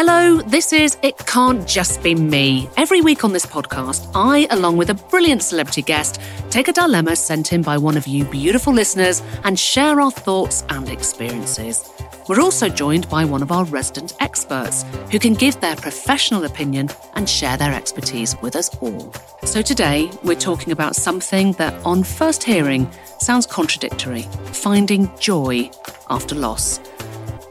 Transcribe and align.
Hello, 0.00 0.40
this 0.42 0.72
is 0.72 0.96
It 1.02 1.18
Can't 1.26 1.66
Just 1.66 2.04
Be 2.04 2.14
Me. 2.14 2.70
Every 2.76 3.00
week 3.00 3.24
on 3.24 3.32
this 3.32 3.44
podcast, 3.44 4.08
I, 4.14 4.46
along 4.50 4.76
with 4.76 4.90
a 4.90 4.94
brilliant 4.94 5.42
celebrity 5.42 5.82
guest, 5.82 6.20
take 6.50 6.68
a 6.68 6.72
dilemma 6.72 7.16
sent 7.16 7.52
in 7.52 7.62
by 7.62 7.78
one 7.78 7.96
of 7.96 8.06
you 8.06 8.24
beautiful 8.24 8.72
listeners 8.72 9.24
and 9.42 9.58
share 9.58 10.00
our 10.00 10.12
thoughts 10.12 10.62
and 10.68 10.88
experiences. 10.88 11.90
We're 12.28 12.40
also 12.40 12.68
joined 12.68 13.08
by 13.08 13.24
one 13.24 13.42
of 13.42 13.50
our 13.50 13.64
resident 13.64 14.12
experts 14.20 14.84
who 15.10 15.18
can 15.18 15.34
give 15.34 15.60
their 15.60 15.74
professional 15.74 16.44
opinion 16.44 16.90
and 17.14 17.28
share 17.28 17.56
their 17.56 17.74
expertise 17.74 18.36
with 18.40 18.54
us 18.54 18.68
all. 18.76 19.12
So 19.42 19.62
today, 19.62 20.12
we're 20.22 20.36
talking 20.36 20.72
about 20.72 20.94
something 20.94 21.54
that, 21.54 21.74
on 21.84 22.04
first 22.04 22.44
hearing, 22.44 22.88
sounds 23.18 23.48
contradictory 23.48 24.22
finding 24.52 25.10
joy 25.18 25.72
after 26.08 26.36
loss. 26.36 26.78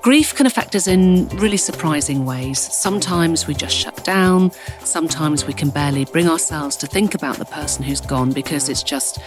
Grief 0.07 0.33
can 0.33 0.45
affect 0.45 0.73
us 0.73 0.87
in 0.87 1.27
really 1.35 1.57
surprising 1.57 2.23
ways. 2.23 2.59
Sometimes 2.59 3.45
we 3.45 3.53
just 3.53 3.75
shut 3.75 4.05
down. 4.05 4.53
Sometimes 4.85 5.45
we 5.45 5.52
can 5.52 5.70
barely 5.70 6.05
bring 6.05 6.29
ourselves 6.29 6.77
to 6.77 6.88
think 6.88 7.13
about 7.13 7.35
the 7.35 7.43
person 7.43 7.84
who's 7.84 7.99
gone 7.99 8.31
because 8.31 8.70
it's 8.70 8.84
just 8.84 9.20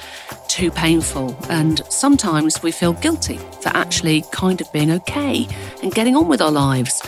too 0.49 0.71
painful. 0.71 1.37
And 1.51 1.85
sometimes 1.91 2.63
we 2.63 2.73
feel 2.73 2.95
guilty 2.95 3.37
for 3.61 3.69
actually 3.75 4.25
kind 4.33 4.59
of 4.63 4.73
being 4.73 4.91
okay 4.93 5.47
and 5.83 5.93
getting 5.93 6.17
on 6.17 6.29
with 6.29 6.41
our 6.41 6.51
lives. 6.51 7.03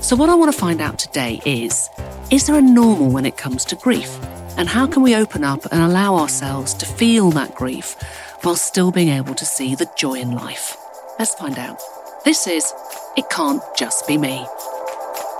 So, 0.00 0.16
what 0.16 0.28
I 0.28 0.34
want 0.34 0.52
to 0.52 0.58
find 0.58 0.80
out 0.80 0.98
today 0.98 1.40
is 1.46 1.90
is 2.32 2.48
there 2.48 2.56
a 2.58 2.60
normal 2.60 3.12
when 3.12 3.24
it 3.24 3.36
comes 3.36 3.64
to 3.66 3.76
grief? 3.76 4.18
And 4.56 4.68
how 4.68 4.88
can 4.88 5.00
we 5.00 5.14
open 5.14 5.44
up 5.44 5.64
and 5.70 5.80
allow 5.80 6.16
ourselves 6.16 6.74
to 6.74 6.86
feel 6.86 7.30
that 7.30 7.54
grief 7.54 7.94
while 8.40 8.56
still 8.56 8.90
being 8.90 9.10
able 9.10 9.36
to 9.36 9.44
see 9.44 9.76
the 9.76 9.88
joy 9.96 10.14
in 10.14 10.32
life? 10.32 10.76
Let's 11.20 11.36
find 11.36 11.56
out. 11.56 11.80
This 12.24 12.46
is 12.46 12.72
It 13.16 13.28
Can't 13.30 13.62
Just 13.76 14.06
Be 14.06 14.16
Me. 14.16 14.46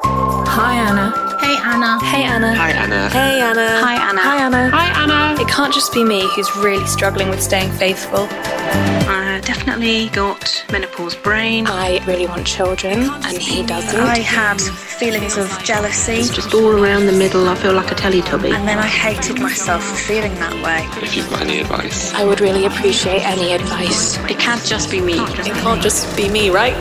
Hi, 0.04 0.74
Anna. 0.74 1.38
Hey 1.40 1.56
Anna. 1.56 1.98
Hey, 2.04 2.24
Anna. 2.24 2.54
Hi, 2.54 2.70
Anna. 2.70 3.09
Hey, 3.09 3.40
Anna. 3.40 3.80
Hi, 3.80 4.10
Anna. 4.10 4.20
Hi, 4.20 4.37
Anna. 4.45 4.70
Hi, 4.70 5.02
Anna. 5.02 5.40
It 5.40 5.48
can't 5.48 5.73
just 5.73 5.92
be 5.92 6.04
me 6.04 6.29
who's 6.34 6.54
really 6.56 6.84
struggling 6.87 7.30
with 7.30 7.42
staying 7.42 7.73
faithful. 7.73 8.29
I 8.30 9.40
definitely 9.45 10.09
got 10.10 10.64
menopause 10.70 11.14
brain. 11.16 11.66
I 11.66 12.04
really 12.06 12.26
want 12.26 12.46
children, 12.46 13.10
and 13.24 13.38
he 13.38 13.62
doesn't. 13.64 13.98
I 14.01 14.18
had 14.18 14.60
feelings 14.60 15.36
of 15.38 15.48
jealousy, 15.64 16.23
Just 16.32 16.52
all 16.54 16.79
around 16.79 17.07
the 17.07 17.12
middle, 17.12 17.48
I 17.48 17.54
feel 17.54 17.73
like 17.73 17.90
a 17.90 17.95
Teletubby. 17.95 18.52
and 18.54 18.68
then 18.68 18.79
I 18.79 18.86
hated 18.86 19.40
myself 19.40 19.82
for 19.82 19.96
feeling 19.96 20.34
that 20.36 20.54
way. 20.62 20.86
If 21.02 21.16
you've 21.16 21.29
got 21.30 21.40
any 21.42 21.60
advice. 21.60 22.12
I 22.14 22.24
would 22.24 22.40
really 22.40 22.66
appreciate 22.66 23.23
any 23.23 23.52
advice. 23.52 24.18
It 24.30 24.38
can't 24.38 24.62
just 24.64 24.90
be 24.90 25.01
me. 25.01 25.14
It 25.18 25.54
can't 25.62 25.82
just 25.82 26.14
be 26.16 26.29
me, 26.29 26.51
right? 26.51 26.76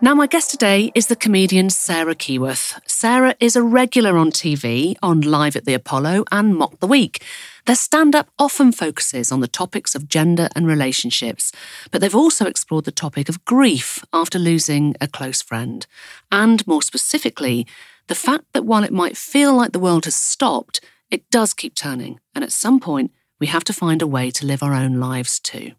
Now, 0.00 0.14
my 0.14 0.28
guest 0.28 0.52
today 0.52 0.92
is 0.94 1.08
the 1.08 1.16
comedian 1.16 1.70
Sarah 1.70 2.14
Keyworth. 2.14 2.78
Sarah 2.86 3.34
is 3.40 3.56
a 3.56 3.64
regular 3.64 4.16
on 4.16 4.30
TV, 4.30 4.94
on 5.02 5.22
Live 5.22 5.56
at 5.56 5.64
the 5.64 5.74
Apollo 5.74 6.24
and 6.30 6.54
Mock 6.54 6.78
the 6.78 6.86
Week. 6.86 7.20
Their 7.66 7.74
stand 7.74 8.14
up 8.14 8.28
often 8.38 8.70
focuses 8.70 9.32
on 9.32 9.40
the 9.40 9.48
topics 9.48 9.96
of 9.96 10.08
gender 10.08 10.48
and 10.54 10.68
relationships, 10.68 11.50
but 11.90 12.00
they've 12.00 12.14
also 12.14 12.46
explored 12.46 12.84
the 12.84 12.92
topic 12.92 13.28
of 13.28 13.44
grief 13.44 14.04
after 14.12 14.38
losing 14.38 14.94
a 15.00 15.08
close 15.08 15.42
friend. 15.42 15.84
And 16.30 16.64
more 16.64 16.82
specifically, 16.82 17.66
the 18.06 18.14
fact 18.14 18.44
that 18.52 18.64
while 18.64 18.84
it 18.84 18.92
might 18.92 19.16
feel 19.16 19.52
like 19.52 19.72
the 19.72 19.80
world 19.80 20.04
has 20.04 20.14
stopped, 20.14 20.80
it 21.10 21.28
does 21.28 21.52
keep 21.52 21.74
turning, 21.74 22.20
and 22.36 22.44
at 22.44 22.52
some 22.52 22.78
point, 22.78 23.10
we 23.40 23.48
have 23.48 23.64
to 23.64 23.72
find 23.72 24.00
a 24.00 24.06
way 24.06 24.30
to 24.30 24.46
live 24.46 24.62
our 24.62 24.74
own 24.74 25.00
lives 25.00 25.40
too. 25.40 25.72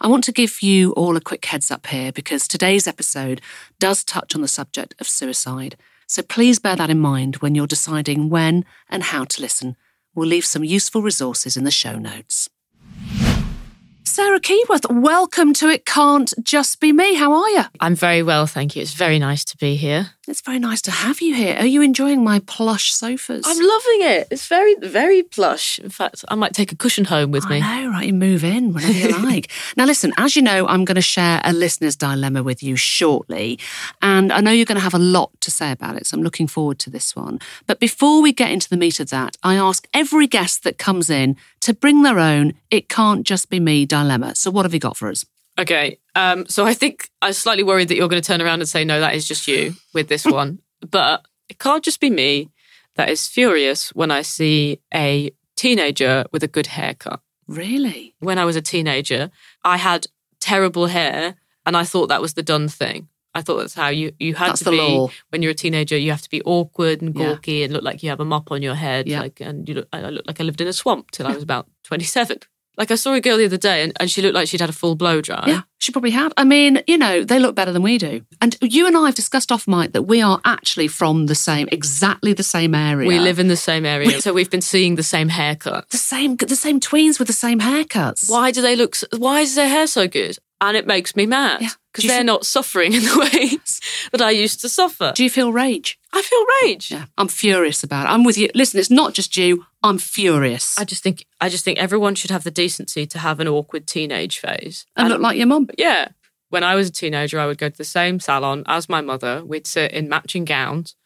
I 0.00 0.06
want 0.06 0.22
to 0.24 0.32
give 0.32 0.62
you 0.62 0.92
all 0.92 1.16
a 1.16 1.20
quick 1.20 1.44
heads 1.44 1.72
up 1.72 1.88
here 1.88 2.12
because 2.12 2.46
today's 2.46 2.86
episode 2.86 3.40
does 3.80 4.04
touch 4.04 4.36
on 4.36 4.42
the 4.42 4.48
subject 4.48 4.94
of 5.00 5.08
suicide. 5.08 5.76
So 6.06 6.22
please 6.22 6.60
bear 6.60 6.76
that 6.76 6.88
in 6.88 7.00
mind 7.00 7.36
when 7.36 7.56
you're 7.56 7.66
deciding 7.66 8.28
when 8.28 8.64
and 8.88 9.02
how 9.02 9.24
to 9.24 9.42
listen. 9.42 9.76
We'll 10.14 10.28
leave 10.28 10.44
some 10.46 10.62
useful 10.62 11.02
resources 11.02 11.56
in 11.56 11.64
the 11.64 11.72
show 11.72 11.96
notes. 11.96 12.48
Sarah 14.04 14.40
Keyworth, 14.40 14.88
welcome 14.88 15.52
to 15.54 15.68
It 15.68 15.84
Can't 15.84 16.32
Just 16.44 16.78
Be 16.78 16.92
Me. 16.92 17.14
How 17.14 17.32
are 17.32 17.50
you? 17.50 17.64
I'm 17.80 17.96
very 17.96 18.22
well, 18.22 18.46
thank 18.46 18.76
you. 18.76 18.82
It's 18.82 18.94
very 18.94 19.18
nice 19.18 19.44
to 19.46 19.56
be 19.56 19.74
here. 19.74 20.10
It's 20.28 20.42
very 20.42 20.58
nice 20.58 20.82
to 20.82 20.90
have 20.90 21.22
you 21.22 21.34
here. 21.34 21.56
Are 21.56 21.64
you 21.66 21.80
enjoying 21.80 22.22
my 22.22 22.40
plush 22.40 22.92
sofas? 22.92 23.44
I'm 23.46 23.56
loving 23.56 24.02
it. 24.02 24.28
It's 24.30 24.46
very, 24.46 24.74
very 24.74 25.22
plush. 25.22 25.78
In 25.78 25.88
fact, 25.88 26.22
I 26.28 26.34
might 26.34 26.52
take 26.52 26.70
a 26.70 26.76
cushion 26.76 27.06
home 27.06 27.30
with 27.30 27.48
me. 27.48 27.62
I 27.62 27.84
know, 27.84 27.90
right? 27.90 28.06
You 28.06 28.12
move 28.12 28.44
in 28.44 28.74
whenever 28.74 28.92
you 28.92 29.18
like. 29.24 29.50
Now, 29.74 29.86
listen, 29.86 30.12
as 30.18 30.36
you 30.36 30.42
know, 30.42 30.66
I'm 30.66 30.84
going 30.84 30.96
to 30.96 31.00
share 31.00 31.40
a 31.44 31.52
listener's 31.54 31.96
dilemma 31.96 32.42
with 32.42 32.62
you 32.62 32.76
shortly. 32.76 33.58
And 34.02 34.30
I 34.30 34.40
know 34.40 34.50
you're 34.50 34.66
going 34.66 34.76
to 34.76 34.82
have 34.82 34.94
a 34.94 34.98
lot 34.98 35.30
to 35.40 35.50
say 35.50 35.72
about 35.72 35.96
it. 35.96 36.06
So 36.06 36.18
I'm 36.18 36.22
looking 36.22 36.46
forward 36.46 36.78
to 36.80 36.90
this 36.90 37.16
one. 37.16 37.38
But 37.66 37.80
before 37.80 38.20
we 38.20 38.32
get 38.32 38.50
into 38.50 38.68
the 38.68 38.76
meat 38.76 39.00
of 39.00 39.08
that, 39.08 39.38
I 39.42 39.54
ask 39.54 39.88
every 39.94 40.26
guest 40.26 40.62
that 40.64 40.76
comes 40.76 41.08
in 41.08 41.36
to 41.60 41.72
bring 41.72 42.02
their 42.02 42.18
own 42.18 42.52
It 42.70 42.90
Can't 42.90 43.26
Just 43.26 43.48
Be 43.48 43.60
Me 43.60 43.86
dilemma. 43.86 44.34
So, 44.34 44.50
what 44.50 44.66
have 44.66 44.74
you 44.74 44.80
got 44.80 44.98
for 44.98 45.08
us? 45.08 45.24
Okay. 45.58 45.98
Um, 46.14 46.46
so 46.46 46.64
I 46.64 46.74
think 46.74 47.10
I'm 47.22 47.32
slightly 47.32 47.64
worried 47.64 47.88
that 47.88 47.96
you're 47.96 48.08
going 48.08 48.22
to 48.22 48.26
turn 48.26 48.40
around 48.40 48.60
and 48.60 48.68
say, 48.68 48.84
no, 48.84 49.00
that 49.00 49.14
is 49.14 49.26
just 49.26 49.48
you 49.48 49.74
with 49.94 50.08
this 50.08 50.24
one. 50.40 50.60
But 50.88 51.26
it 51.48 51.58
can't 51.58 51.82
just 51.84 52.00
be 52.00 52.10
me 52.10 52.50
that 52.96 53.08
is 53.08 53.26
furious 53.26 53.90
when 53.90 54.10
I 54.10 54.22
see 54.22 54.80
a 54.94 55.30
teenager 55.56 56.24
with 56.32 56.42
a 56.42 56.48
good 56.48 56.68
haircut. 56.68 57.20
Really? 57.46 58.14
When 58.20 58.38
I 58.38 58.44
was 58.44 58.56
a 58.56 58.62
teenager, 58.62 59.30
I 59.64 59.76
had 59.78 60.06
terrible 60.40 60.86
hair 60.86 61.34
and 61.66 61.76
I 61.76 61.84
thought 61.84 62.08
that 62.08 62.20
was 62.22 62.34
the 62.34 62.42
done 62.42 62.68
thing. 62.68 63.08
I 63.34 63.42
thought 63.42 63.58
that's 63.58 63.74
how 63.74 63.88
you, 63.88 64.12
you 64.18 64.34
had 64.34 64.50
That's 64.50 64.64
to 64.64 64.70
be 64.70 64.78
law. 64.78 65.10
when 65.30 65.42
you're 65.42 65.52
a 65.52 65.54
teenager. 65.54 65.96
You 65.96 66.10
have 66.10 66.22
to 66.22 66.30
be 66.30 66.42
awkward 66.42 67.02
and 67.02 67.14
Yeah. 67.14 67.34
gawky 67.34 67.62
and 67.62 67.72
look 67.72 67.82
like 67.84 68.02
you 68.02 68.08
have 68.10 68.20
a 68.20 68.24
mop 68.24 68.50
on 68.50 68.62
your 68.62 68.74
head. 68.74 69.06
Yeah. 69.06 69.20
Like, 69.20 69.40
and 69.40 69.68
you 69.68 69.74
look, 69.76 69.88
I 69.92 70.00
looked 70.10 70.26
like 70.26 70.40
I 70.40 70.44
lived 70.44 70.60
in 70.60 70.66
a 70.68 70.72
swamp 70.72 71.10
till 71.10 71.26
I 71.26 71.32
was 71.34 71.42
about 71.42 71.68
27. 71.84 72.38
Like 72.78 72.90
I 72.92 72.94
saw 72.94 73.12
a 73.12 73.20
girl 73.20 73.36
the 73.36 73.44
other 73.44 73.56
day 73.56 73.82
and, 73.82 73.92
and 73.98 74.10
she 74.10 74.22
looked 74.22 74.34
like 74.34 74.48
she'd 74.48 74.60
had 74.60 74.70
a 74.70 74.72
full 74.72 74.94
blow 74.94 75.20
dry. 75.20 75.44
Yeah, 75.46 75.62
she 75.78 75.90
probably 75.92 76.12
had. 76.12 76.32
I 76.36 76.44
mean, 76.44 76.80
you 76.86 76.96
know, 76.96 77.24
they 77.24 77.38
look 77.40 77.54
better 77.56 77.72
than 77.72 77.82
we 77.82 77.98
do. 77.98 78.24
And 78.40 78.56
you 78.62 78.86
and 78.86 78.96
I 78.96 79.06
have 79.06 79.16
discussed 79.16 79.50
off 79.50 79.66
mic 79.66 79.92
that 79.92 80.02
we 80.02 80.22
are 80.22 80.40
actually 80.44 80.88
from 80.88 81.26
the 81.26 81.34
same, 81.34 81.68
exactly 81.72 82.32
the 82.32 82.42
same 82.44 82.74
area. 82.74 83.08
We 83.08 83.18
live 83.18 83.38
in 83.40 83.48
the 83.48 83.56
same 83.56 83.84
area, 83.84 84.20
so 84.20 84.32
we've 84.32 84.50
been 84.50 84.60
seeing 84.60 84.94
the 84.94 85.02
same 85.02 85.28
haircut. 85.28 85.90
the 85.90 85.96
same, 85.96 86.36
the 86.36 86.56
same 86.56 86.78
tweens 86.80 87.18
with 87.18 87.26
the 87.26 87.34
same 87.34 87.60
haircuts. 87.60 88.30
Why 88.30 88.52
do 88.52 88.62
they 88.62 88.76
look? 88.76 88.94
So, 88.94 89.06
why 89.16 89.40
is 89.40 89.56
their 89.56 89.68
hair 89.68 89.86
so 89.88 90.06
good? 90.06 90.38
And 90.60 90.76
it 90.76 90.86
makes 90.88 91.14
me 91.14 91.24
mad 91.24 91.60
because 91.92 92.04
you 92.04 92.08
they're 92.08 92.18
feel- 92.18 92.24
not 92.26 92.44
suffering 92.46 92.92
in 92.92 93.02
the 93.02 93.30
ways 93.32 93.80
that 94.12 94.20
I 94.20 94.30
used 94.30 94.60
to 94.62 94.68
suffer. 94.68 95.12
Do 95.14 95.22
you 95.22 95.30
feel 95.30 95.52
rage? 95.52 95.98
I 96.12 96.20
feel 96.22 96.44
rage. 96.62 96.90
Yeah, 96.90 97.04
I'm 97.16 97.28
furious 97.28 97.84
about 97.84 98.06
it. 98.06 98.10
I'm 98.10 98.24
with 98.24 98.36
you. 98.36 98.48
Listen, 98.54 98.80
it's 98.80 98.90
not 98.90 99.14
just 99.14 99.36
you. 99.36 99.66
I'm 99.84 99.98
furious. 99.98 100.76
I 100.78 100.84
just 100.84 101.02
think 101.02 101.24
I 101.40 101.48
just 101.48 101.64
think 101.64 101.78
everyone 101.78 102.16
should 102.16 102.30
have 102.32 102.42
the 102.44 102.50
decency 102.50 103.06
to 103.06 103.18
have 103.20 103.38
an 103.38 103.46
awkward 103.46 103.86
teenage 103.86 104.38
phase. 104.40 104.84
and 104.96 105.08
look 105.10 105.20
like 105.20 105.36
your 105.36 105.46
mum. 105.46 105.68
yeah. 105.78 106.08
When 106.50 106.64
I 106.64 106.76
was 106.76 106.88
a 106.88 106.92
teenager, 106.92 107.38
I 107.38 107.44
would 107.46 107.58
go 107.58 107.68
to 107.68 107.76
the 107.76 107.84
same 107.84 108.20
salon 108.20 108.62
as 108.66 108.88
my 108.88 109.02
mother. 109.02 109.44
We'd 109.44 109.66
sit 109.66 109.92
in 109.92 110.08
matching 110.08 110.46
gowns. 110.46 110.96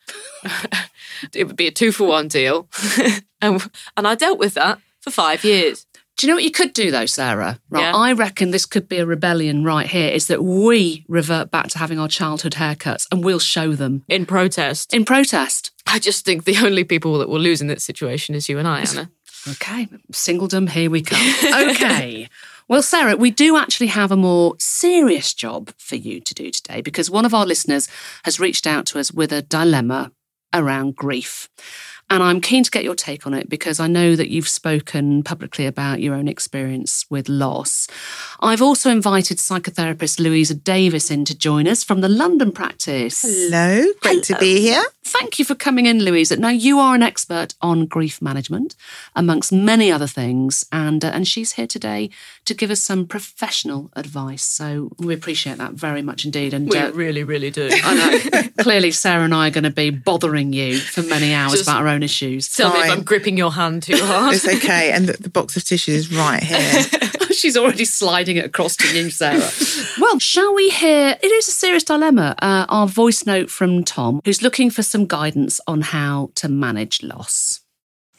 it 1.34 1.46
would 1.46 1.56
be 1.56 1.66
a 1.66 1.70
two 1.72 1.92
for 1.92 2.06
one 2.06 2.28
deal. 2.28 2.68
and, 3.40 3.68
and 3.96 4.06
I 4.06 4.14
dealt 4.14 4.38
with 4.38 4.54
that 4.54 4.78
for 5.00 5.10
five 5.10 5.44
years. 5.44 5.84
Do 6.22 6.28
you 6.28 6.30
know 6.30 6.36
what 6.36 6.44
you 6.44 6.52
could 6.52 6.72
do 6.72 6.92
though, 6.92 7.06
Sarah? 7.06 7.58
Right, 7.68 7.80
Yeah. 7.80 7.96
I 7.96 8.12
reckon 8.12 8.52
this 8.52 8.64
could 8.64 8.88
be 8.88 8.98
a 8.98 9.04
rebellion 9.04 9.64
right 9.64 9.88
here. 9.88 10.08
Is 10.08 10.28
that 10.28 10.44
we 10.44 11.04
revert 11.08 11.50
back 11.50 11.66
to 11.70 11.78
having 11.78 11.98
our 11.98 12.06
childhood 12.06 12.52
haircuts 12.52 13.08
and 13.10 13.24
we'll 13.24 13.40
show 13.40 13.72
them 13.72 14.04
In 14.06 14.24
protest, 14.24 14.94
in 14.94 15.04
protest. 15.04 15.72
I 15.84 15.98
just 15.98 16.24
think 16.24 16.44
the 16.44 16.58
only 16.64 16.84
people 16.84 17.18
that 17.18 17.28
will 17.28 17.40
lose 17.40 17.60
in 17.60 17.66
this 17.66 17.82
situation 17.82 18.36
is 18.36 18.48
you 18.48 18.56
and 18.60 18.68
I, 18.68 18.82
Anna. 18.82 19.10
Okay, 19.48 19.88
singledom, 20.12 20.68
here 20.70 20.90
we 20.90 21.02
come. 21.02 21.18
Okay. 21.70 22.28
Well, 22.68 22.82
Sarah, 22.82 23.16
we 23.16 23.32
do 23.32 23.56
actually 23.58 23.88
have 23.88 24.12
a 24.12 24.16
more 24.16 24.54
serious 24.58 25.34
job 25.34 25.72
for 25.76 25.96
you 25.96 26.20
to 26.20 26.32
do 26.32 26.50
today 26.52 26.80
because 26.80 27.10
one 27.10 27.26
of 27.26 27.34
our 27.34 27.44
listeners 27.44 27.88
has 28.22 28.38
reached 28.38 28.66
out 28.68 28.86
to 28.86 29.00
us 29.00 29.12
with 29.12 29.32
a 29.32 29.42
dilemma 29.42 30.12
around 30.54 30.94
grief. 30.96 31.48
And 32.12 32.22
I'm 32.22 32.42
keen 32.42 32.62
to 32.62 32.70
get 32.70 32.84
your 32.84 32.94
take 32.94 33.26
on 33.26 33.32
it 33.32 33.48
because 33.48 33.80
I 33.80 33.86
know 33.86 34.16
that 34.16 34.28
you've 34.28 34.46
spoken 34.46 35.22
publicly 35.22 35.64
about 35.64 36.02
your 36.02 36.14
own 36.14 36.28
experience 36.28 37.06
with 37.08 37.26
loss. 37.26 37.88
I've 38.38 38.60
also 38.60 38.90
invited 38.90 39.38
psychotherapist 39.38 40.20
Louiza 40.20 40.62
Davies 40.62 41.10
in 41.10 41.24
to 41.24 41.34
join 41.34 41.66
us 41.66 41.82
from 41.82 42.02
the 42.02 42.10
London 42.10 42.52
practice. 42.52 43.22
Hello, 43.22 43.86
great 44.02 44.24
to 44.24 44.36
be 44.36 44.60
here. 44.60 44.84
Thank 45.04 45.38
you 45.40 45.44
for 45.44 45.56
coming 45.56 45.86
in, 45.86 45.98
Louiza. 45.98 46.38
Now, 46.38 46.50
you 46.50 46.78
are 46.78 46.94
an 46.94 47.02
expert 47.02 47.54
on 47.60 47.86
grief 47.86 48.22
management, 48.22 48.76
amongst 49.16 49.52
many 49.52 49.90
other 49.90 50.06
things, 50.06 50.64
and, 50.70 51.04
uh, 51.04 51.08
and 51.08 51.26
she's 51.26 51.52
here 51.52 51.66
today 51.66 52.08
to 52.44 52.54
give 52.54 52.70
us 52.70 52.80
some 52.80 53.06
professional 53.06 53.90
advice. 53.96 54.44
So 54.44 54.92
we 54.98 55.12
appreciate 55.12 55.58
that 55.58 55.72
very 55.72 56.02
much 56.02 56.24
indeed. 56.24 56.54
And 56.54 56.68
We 56.68 56.78
uh, 56.78 56.92
really, 56.92 57.24
really 57.24 57.50
do. 57.50 57.68
I 57.72 57.94
know, 58.30 58.42
clearly, 58.62 58.92
Sarah 58.92 59.24
and 59.24 59.34
I 59.34 59.48
are 59.48 59.50
going 59.50 59.64
to 59.64 59.70
be 59.70 59.90
bothering 59.90 60.52
you 60.52 60.78
for 60.78 61.02
many 61.02 61.34
hours 61.34 61.52
Just 61.52 61.64
about 61.64 61.82
our 61.82 61.88
own 61.88 62.04
issues. 62.04 62.48
Tell 62.54 62.72
me 62.72 62.80
if 62.80 62.90
I'm 62.90 63.02
gripping 63.02 63.36
your 63.36 63.52
hand 63.52 63.82
too 63.82 63.96
hard. 64.00 64.34
It's 64.36 64.46
okay. 64.46 64.92
And 64.92 65.08
the, 65.08 65.14
the 65.14 65.30
box 65.30 65.56
of 65.56 65.64
tissues 65.64 66.10
is 66.10 66.16
right 66.16 66.42
here. 66.42 66.82
She's 67.32 67.56
already 67.56 67.86
sliding 67.86 68.36
it 68.36 68.44
across 68.44 68.76
to 68.76 68.96
you, 68.96 69.10
Sarah. 69.10 69.50
well, 69.98 70.18
shall 70.20 70.54
we 70.54 70.68
hear? 70.70 71.16
It 71.20 71.26
is 71.32 71.48
a 71.48 71.50
serious 71.50 71.82
dilemma. 71.82 72.36
Uh, 72.40 72.66
our 72.68 72.86
voice 72.86 73.26
note 73.26 73.50
from 73.50 73.82
Tom, 73.84 74.20
who's 74.24 74.42
looking 74.42 74.70
for 74.70 74.82
some 74.92 75.06
guidance 75.06 75.58
on 75.66 75.80
how 75.80 76.30
to 76.34 76.48
manage 76.48 77.02
loss. 77.02 77.60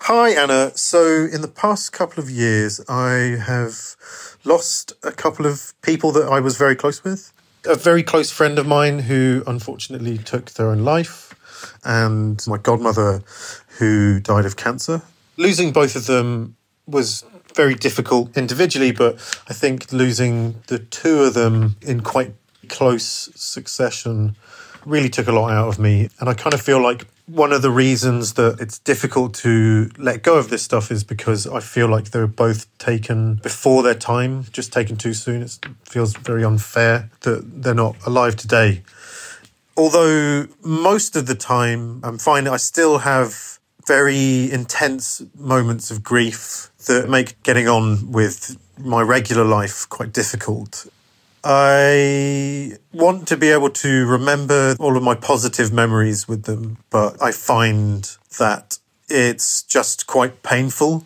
Hi, 0.01 0.31
Anna. 0.31 0.75
So, 0.75 1.27
in 1.31 1.41
the 1.41 1.47
past 1.47 1.93
couple 1.93 2.21
of 2.21 2.29
years, 2.29 2.81
I 2.89 3.37
have 3.45 3.95
lost 4.43 4.91
a 5.03 5.11
couple 5.11 5.45
of 5.45 5.73
people 5.81 6.11
that 6.13 6.27
I 6.27 6.39
was 6.41 6.57
very 6.57 6.75
close 6.75 7.03
with. 7.03 7.31
A 7.65 7.75
very 7.75 8.03
close 8.03 8.31
friend 8.31 8.59
of 8.59 8.65
mine 8.67 8.99
who 8.99 9.43
unfortunately 9.47 10.17
took 10.17 10.51
their 10.51 10.67
own 10.67 10.79
life, 10.79 11.33
and 11.85 12.45
my 12.47 12.57
godmother 12.57 13.21
who 13.77 14.19
died 14.19 14.45
of 14.45 14.57
cancer. 14.57 15.03
Losing 15.37 15.71
both 15.71 15.95
of 15.95 16.07
them 16.07 16.57
was 16.87 17.23
very 17.55 17.75
difficult 17.75 18.35
individually, 18.35 18.91
but 18.91 19.13
I 19.47 19.53
think 19.53 19.93
losing 19.93 20.61
the 20.67 20.79
two 20.79 21.21
of 21.21 21.35
them 21.35 21.77
in 21.81 22.01
quite 22.01 22.33
close 22.67 23.29
succession 23.35 24.35
really 24.85 25.09
took 25.09 25.27
a 25.27 25.31
lot 25.31 25.51
out 25.51 25.67
of 25.67 25.79
me. 25.79 26.09
And 26.19 26.29
I 26.29 26.33
kind 26.33 26.53
of 26.53 26.61
feel 26.61 26.81
like 26.81 27.05
one 27.25 27.53
of 27.53 27.61
the 27.61 27.71
reasons 27.71 28.33
that 28.33 28.59
it's 28.59 28.79
difficult 28.79 29.33
to 29.33 29.89
let 29.97 30.23
go 30.23 30.37
of 30.37 30.49
this 30.49 30.61
stuff 30.61 30.91
is 30.91 31.03
because 31.03 31.47
I 31.47 31.61
feel 31.61 31.87
like 31.87 32.11
they're 32.11 32.27
both 32.27 32.65
taken 32.77 33.35
before 33.35 33.81
their 33.81 33.93
time, 33.93 34.45
just 34.51 34.73
taken 34.73 34.97
too 34.97 35.13
soon. 35.13 35.41
It 35.41 35.59
feels 35.85 36.15
very 36.17 36.43
unfair 36.43 37.09
that 37.21 37.63
they're 37.63 37.73
not 37.73 37.95
alive 38.05 38.35
today. 38.35 38.83
Although 39.77 40.47
most 40.63 41.15
of 41.15 41.25
the 41.25 41.35
time 41.35 42.01
I'm 42.03 42.17
fine, 42.17 42.47
I 42.47 42.57
still 42.57 42.99
have 42.99 43.59
very 43.87 44.51
intense 44.51 45.21
moments 45.37 45.91
of 45.91 46.03
grief 46.03 46.69
that 46.85 47.09
make 47.09 47.41
getting 47.43 47.67
on 47.67 48.11
with 48.11 48.57
my 48.77 49.01
regular 49.01 49.43
life 49.43 49.87
quite 49.89 50.13
difficult. 50.13 50.87
I 51.43 52.77
want 52.93 53.27
to 53.27 53.37
be 53.37 53.49
able 53.49 53.69
to 53.69 54.05
remember 54.05 54.75
all 54.79 54.95
of 54.95 55.03
my 55.03 55.15
positive 55.15 55.73
memories 55.73 56.27
with 56.27 56.43
them, 56.43 56.77
but 56.89 57.21
I 57.21 57.31
find 57.31 58.09
that 58.37 58.79
it's 59.09 59.63
just 59.63 60.07
quite 60.07 60.41
painful. 60.41 61.05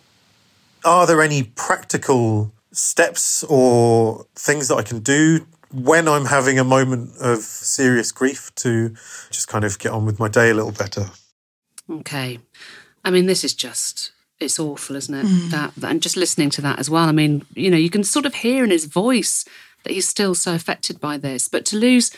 Are 0.84 1.06
there 1.06 1.22
any 1.22 1.42
practical 1.42 2.52
steps 2.72 3.42
or 3.44 4.26
things 4.36 4.68
that 4.68 4.76
I 4.76 4.82
can 4.82 5.00
do 5.00 5.44
when 5.72 6.06
I'm 6.06 6.26
having 6.26 6.58
a 6.58 6.64
moment 6.64 7.16
of 7.20 7.40
serious 7.40 8.12
grief 8.12 8.54
to 8.56 8.94
just 9.30 9.48
kind 9.48 9.64
of 9.64 9.78
get 9.78 9.92
on 9.92 10.06
with 10.06 10.20
my 10.20 10.28
day 10.28 10.50
a 10.50 10.54
little 10.54 10.72
better? 10.72 11.10
Okay. 11.90 12.38
I 13.04 13.10
mean, 13.10 13.26
this 13.26 13.42
is 13.42 13.54
just. 13.54 14.12
It's 14.38 14.60
awful, 14.60 14.94
isn't 14.94 15.14
it? 15.14 15.50
That, 15.50 15.74
that 15.74 15.90
and 15.90 16.00
just 16.00 16.16
listening 16.16 16.50
to 16.50 16.60
that 16.62 16.78
as 16.78 16.88
well. 16.88 17.08
I 17.08 17.12
mean, 17.12 17.44
you 17.54 17.72
know, 17.72 17.76
you 17.76 17.90
can 17.90 18.04
sort 18.04 18.24
of 18.24 18.36
hear 18.36 18.62
in 18.62 18.70
his 18.70 18.84
voice 18.84 19.44
that 19.84 19.92
he's 19.92 20.08
still 20.08 20.34
so 20.34 20.54
affected 20.54 21.00
by 21.00 21.18
this. 21.18 21.48
But 21.48 21.64
to 21.66 21.76
lose 21.76 22.10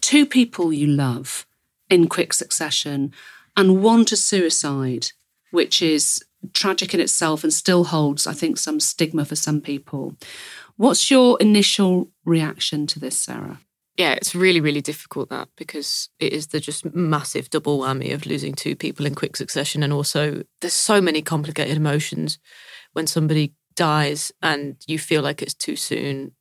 two 0.00 0.26
people 0.26 0.72
you 0.72 0.86
love 0.86 1.46
in 1.88 2.08
quick 2.08 2.32
succession 2.32 3.12
and 3.56 3.82
one 3.82 4.04
to 4.06 4.16
suicide, 4.16 5.08
which 5.50 5.82
is 5.82 6.24
tragic 6.52 6.94
in 6.94 7.00
itself 7.00 7.44
and 7.44 7.52
still 7.52 7.84
holds, 7.84 8.26
I 8.26 8.32
think, 8.32 8.58
some 8.58 8.80
stigma 8.80 9.24
for 9.24 9.36
some 9.36 9.60
people. 9.60 10.16
What's 10.76 11.10
your 11.10 11.38
initial 11.40 12.10
reaction 12.24 12.86
to 12.88 12.98
this, 12.98 13.18
Sarah? 13.18 13.60
yeah, 13.96 14.12
it's 14.12 14.34
really, 14.34 14.60
really 14.60 14.80
difficult 14.80 15.28
that 15.28 15.48
because 15.56 16.08
it 16.18 16.32
is 16.32 16.48
the 16.48 16.60
just 16.60 16.94
massive 16.94 17.50
double 17.50 17.80
whammy 17.80 18.14
of 18.14 18.24
losing 18.24 18.54
two 18.54 18.74
people 18.74 19.04
in 19.04 19.14
quick 19.14 19.36
succession. 19.36 19.82
And 19.82 19.92
also, 19.92 20.42
there's 20.60 20.72
so 20.72 21.00
many 21.00 21.20
complicated 21.20 21.76
emotions 21.76 22.38
when 22.94 23.06
somebody 23.06 23.54
dies 23.74 24.32
and 24.42 24.76
you 24.86 24.98
feel 24.98 25.22
like 25.22 25.42
it's 25.42 25.54
too 25.54 25.76
soon 25.76 26.32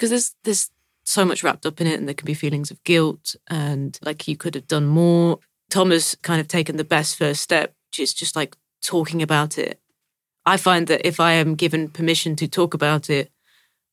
because 0.00 0.08
there's, 0.08 0.34
there's 0.44 0.70
so 1.04 1.26
much 1.26 1.42
wrapped 1.42 1.66
up 1.66 1.78
in 1.78 1.86
it 1.86 1.98
and 1.98 2.08
there 2.08 2.14
can 2.14 2.24
be 2.24 2.32
feelings 2.32 2.70
of 2.70 2.82
guilt 2.84 3.36
and 3.50 3.98
like 4.02 4.26
you 4.26 4.34
could 4.34 4.54
have 4.54 4.66
done 4.66 4.86
more. 4.86 5.38
Tom 5.68 5.90
has 5.90 6.14
kind 6.22 6.40
of 6.40 6.48
taken 6.48 6.78
the 6.78 6.84
best 6.84 7.16
first 7.16 7.42
step, 7.42 7.74
which 7.90 8.00
is 8.00 8.14
just 8.14 8.34
like 8.34 8.56
talking 8.82 9.20
about 9.20 9.58
it. 9.58 9.78
I 10.46 10.56
find 10.56 10.86
that 10.86 11.06
if 11.06 11.20
I 11.20 11.32
am 11.32 11.54
given 11.54 11.90
permission 11.90 12.34
to 12.36 12.48
talk 12.48 12.72
about 12.72 13.10
it 13.10 13.30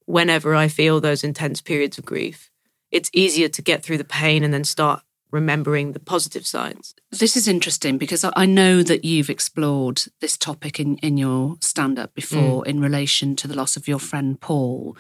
whenever 0.06 0.56
I 0.56 0.70
feel 0.70 1.02
those 1.02 1.26
intense 1.26 1.60
periods 1.60 1.98
of 1.98 2.06
grief, 2.06 2.50
it's 2.90 3.12
easier 3.12 3.50
to 3.50 3.62
get 3.62 3.84
through 3.84 3.98
the 3.98 4.06
pain 4.06 4.46
and 4.46 4.54
then 4.54 4.64
start 4.64 5.02
remembering 5.32 5.92
the 5.92 6.00
positive 6.00 6.46
sides. 6.46 6.96
This 7.12 7.36
is 7.36 7.48
interesting 7.48 7.98
because 7.98 8.24
I- 8.24 8.46
know 8.48 8.82
that 8.82 9.04
you've 9.04 9.30
explored 9.30 10.04
this 10.22 10.38
topic 10.38 10.80
in, 10.80 10.98
in 10.98 11.18
your 11.18 11.58
stand 11.60 12.00
up 12.00 12.14
before 12.14 12.64
mm. 12.64 12.68
in 12.68 12.80
relation 12.80 13.36
to 13.36 13.48
the 13.48 13.56
loss 13.56 13.76
of 13.76 13.88
your 13.88 14.00
friend 14.00 14.40
Paul. 14.40 14.96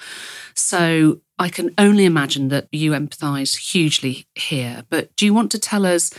So 0.53 1.21
I 1.39 1.49
can 1.49 1.73
only 1.77 2.05
imagine 2.05 2.49
that 2.49 2.67
you 2.71 2.91
empathise 2.91 3.71
hugely 3.71 4.27
here. 4.35 4.83
But 4.89 5.15
do 5.15 5.25
you 5.25 5.33
want 5.33 5.51
to 5.51 5.59
tell 5.59 5.85
us 5.85 6.13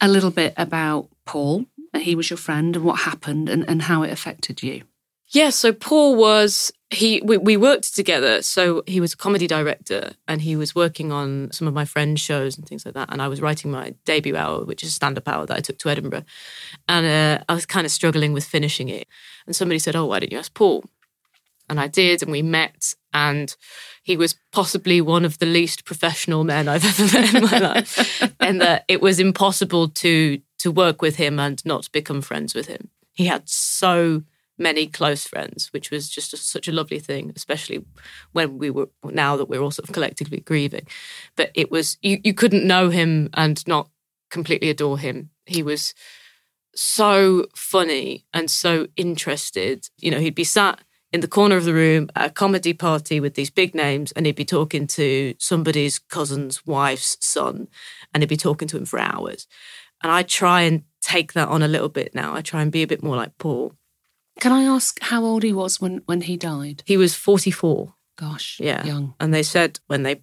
a 0.00 0.08
little 0.08 0.30
bit 0.30 0.52
about 0.56 1.08
Paul? 1.24 1.66
He 1.96 2.14
was 2.14 2.28
your 2.28 2.36
friend 2.36 2.76
and 2.76 2.84
what 2.84 3.00
happened 3.00 3.48
and, 3.48 3.64
and 3.68 3.82
how 3.82 4.02
it 4.02 4.10
affected 4.10 4.62
you. 4.62 4.82
Yeah, 5.34 5.50
so 5.50 5.72
Paul 5.72 6.14
was 6.14 6.72
he 6.90 7.20
we, 7.22 7.38
we 7.38 7.56
worked 7.56 7.94
together. 7.94 8.40
So 8.40 8.84
he 8.86 9.00
was 9.00 9.14
a 9.14 9.16
comedy 9.16 9.48
director 9.48 10.12
and 10.28 10.40
he 10.40 10.54
was 10.54 10.76
working 10.76 11.10
on 11.10 11.50
some 11.50 11.66
of 11.66 11.74
my 11.74 11.84
friends' 11.84 12.20
shows 12.20 12.56
and 12.56 12.66
things 12.66 12.86
like 12.86 12.94
that. 12.94 13.12
And 13.12 13.20
I 13.20 13.26
was 13.26 13.42
writing 13.42 13.72
my 13.72 13.94
debut 14.04 14.36
hour, 14.36 14.64
which 14.64 14.84
is 14.84 14.90
a 14.90 14.92
stand 14.92 15.18
up 15.18 15.26
hour 15.26 15.44
that 15.44 15.56
I 15.56 15.60
took 15.60 15.78
to 15.78 15.90
Edinburgh. 15.90 16.22
And 16.88 17.04
uh, 17.04 17.44
I 17.48 17.54
was 17.54 17.66
kind 17.66 17.84
of 17.84 17.90
struggling 17.90 18.32
with 18.32 18.44
finishing 18.44 18.88
it. 18.88 19.08
And 19.44 19.56
somebody 19.56 19.80
said, 19.80 19.96
Oh, 19.96 20.06
why 20.06 20.20
didn't 20.20 20.32
you 20.32 20.38
ask 20.38 20.54
Paul? 20.54 20.84
And 21.68 21.80
I 21.80 21.88
did, 21.88 22.22
and 22.22 22.30
we 22.30 22.42
met, 22.42 22.94
and 23.14 23.56
he 24.02 24.18
was 24.18 24.36
possibly 24.52 25.00
one 25.00 25.24
of 25.24 25.38
the 25.38 25.46
least 25.46 25.86
professional 25.86 26.44
men 26.44 26.68
I've 26.68 26.84
ever 27.00 27.18
met 27.18 27.34
in 27.34 27.42
my 27.42 27.58
life. 27.58 28.32
And 28.38 28.60
that 28.60 28.84
it 28.86 29.00
was 29.00 29.18
impossible 29.18 29.88
to 29.88 30.40
to 30.58 30.70
work 30.70 31.02
with 31.02 31.16
him 31.16 31.40
and 31.40 31.64
not 31.64 31.90
become 31.90 32.22
friends 32.22 32.54
with 32.54 32.66
him. 32.66 32.90
He 33.14 33.26
had 33.26 33.48
so 33.48 34.22
many 34.58 34.86
close 34.86 35.26
friends, 35.26 35.72
which 35.72 35.90
was 35.90 36.08
just 36.08 36.32
a, 36.32 36.36
such 36.36 36.68
a 36.68 36.72
lovely 36.72 36.98
thing, 36.98 37.32
especially 37.34 37.84
when 38.32 38.58
we 38.58 38.70
were 38.70 38.88
now 39.04 39.36
that 39.36 39.48
we're 39.48 39.60
all 39.60 39.70
sort 39.70 39.88
of 39.88 39.94
collectively 39.94 40.40
grieving. 40.40 40.86
But 41.36 41.50
it 41.54 41.70
was 41.70 41.98
you 42.02 42.18
you 42.24 42.34
couldn't 42.34 42.66
know 42.66 42.90
him 42.90 43.30
and 43.34 43.66
not 43.66 43.88
completely 44.30 44.70
adore 44.70 44.98
him. 44.98 45.30
He 45.46 45.62
was 45.62 45.94
so 46.74 47.46
funny 47.54 48.24
and 48.32 48.50
so 48.50 48.88
interested. 48.96 49.88
You 49.98 50.10
know, 50.10 50.20
he'd 50.20 50.34
be 50.34 50.44
sat 50.44 50.80
in 51.12 51.20
the 51.20 51.28
corner 51.28 51.56
of 51.56 51.64
the 51.64 51.72
room 51.72 52.10
at 52.16 52.30
a 52.30 52.32
comedy 52.32 52.72
party 52.72 53.20
with 53.20 53.34
these 53.34 53.50
big 53.50 53.74
names, 53.74 54.10
and 54.12 54.26
he'd 54.26 54.34
be 54.34 54.44
talking 54.44 54.86
to 54.88 55.34
somebody's 55.38 55.98
cousin's 55.98 56.66
wife's 56.66 57.16
son, 57.20 57.68
and 58.12 58.22
he'd 58.22 58.28
be 58.28 58.36
talking 58.36 58.66
to 58.68 58.76
him 58.76 58.84
for 58.84 58.98
hours. 58.98 59.46
And 60.02 60.10
I 60.10 60.22
try 60.22 60.62
and 60.62 60.82
take 61.00 61.32
that 61.34 61.48
on 61.48 61.62
a 61.62 61.68
little 61.68 61.88
bit 61.88 62.14
now. 62.14 62.34
I 62.34 62.42
try 62.42 62.62
and 62.62 62.72
be 62.72 62.82
a 62.82 62.88
bit 62.88 63.02
more 63.02 63.16
like 63.16 63.38
Paul. 63.38 63.74
Can 64.40 64.52
I 64.52 64.64
ask 64.64 64.98
how 65.00 65.24
old 65.24 65.42
he 65.42 65.52
was 65.52 65.80
when, 65.80 66.02
when 66.06 66.22
he 66.22 66.36
died? 66.36 66.82
He 66.86 66.96
was 66.96 67.14
44. 67.14 67.94
Gosh, 68.16 68.58
Yeah. 68.60 68.84
young. 68.84 69.14
And 69.20 69.32
they 69.32 69.42
said 69.42 69.80
when 69.86 70.02
they 70.02 70.22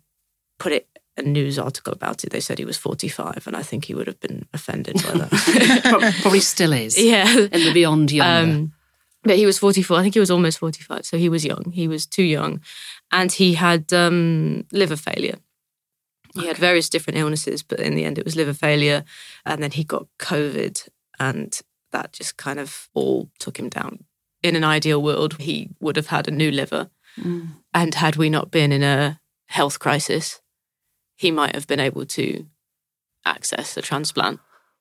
put 0.59 0.71
it 0.71 0.87
a 1.17 1.21
news 1.21 1.57
article 1.59 1.93
about 1.93 2.23
it, 2.23 2.29
they 2.31 2.39
said 2.39 2.57
he 2.57 2.65
was 2.65 2.77
45, 2.77 3.45
and 3.47 3.55
I 3.55 3.63
think 3.63 3.85
he 3.85 3.93
would 3.93 4.07
have 4.07 4.19
been 4.19 4.47
offended 4.53 4.95
by 5.03 5.13
that. 5.17 5.81
Prob- 5.89 6.13
Probably 6.21 6.39
still 6.39 6.71
is. 6.73 6.97
yeah. 7.01 7.27
In 7.37 7.65
the 7.65 7.71
beyond 7.73 8.11
younger. 8.11 8.51
Um, 8.53 8.73
but 9.23 9.37
he 9.37 9.45
was 9.45 9.59
44. 9.59 9.97
I 9.99 10.01
think 10.01 10.13
he 10.15 10.19
was 10.19 10.31
almost 10.31 10.57
45. 10.59 11.05
So 11.05 11.17
he 11.17 11.29
was 11.29 11.45
young. 11.45 11.71
He 11.73 11.87
was 11.87 12.05
too 12.05 12.23
young. 12.23 12.61
And 13.11 13.31
he 13.31 13.53
had 13.55 13.91
um, 13.93 14.65
liver 14.71 14.95
failure. 14.95 15.35
He 16.33 16.47
had 16.47 16.57
various 16.57 16.89
different 16.89 17.19
illnesses, 17.19 17.61
but 17.61 17.79
in 17.81 17.93
the 17.95 18.05
end, 18.05 18.17
it 18.17 18.23
was 18.25 18.35
liver 18.37 18.53
failure. 18.53 19.03
And 19.45 19.61
then 19.61 19.71
he 19.71 19.83
got 19.83 20.07
COVID, 20.17 20.87
and 21.19 21.59
that 21.91 22.13
just 22.13 22.37
kind 22.37 22.59
of 22.59 22.89
all 22.93 23.29
took 23.39 23.57
him 23.57 23.69
down. 23.69 24.05
In 24.43 24.55
an 24.55 24.63
ideal 24.63 25.01
world, 25.01 25.35
he 25.39 25.69
would 25.79 25.95
have 25.95 26.07
had 26.07 26.27
a 26.27 26.31
new 26.31 26.51
liver. 26.51 26.89
And 27.73 27.95
had 27.95 28.15
we 28.15 28.29
not 28.29 28.51
been 28.51 28.71
in 28.71 28.83
a 28.83 29.19
health 29.47 29.79
crisis, 29.79 30.41
he 31.15 31.29
might 31.29 31.55
have 31.55 31.67
been 31.67 31.79
able 31.79 32.05
to 32.05 32.45
access 33.25 33.77
a 33.77 33.81
transplant. 33.81 34.39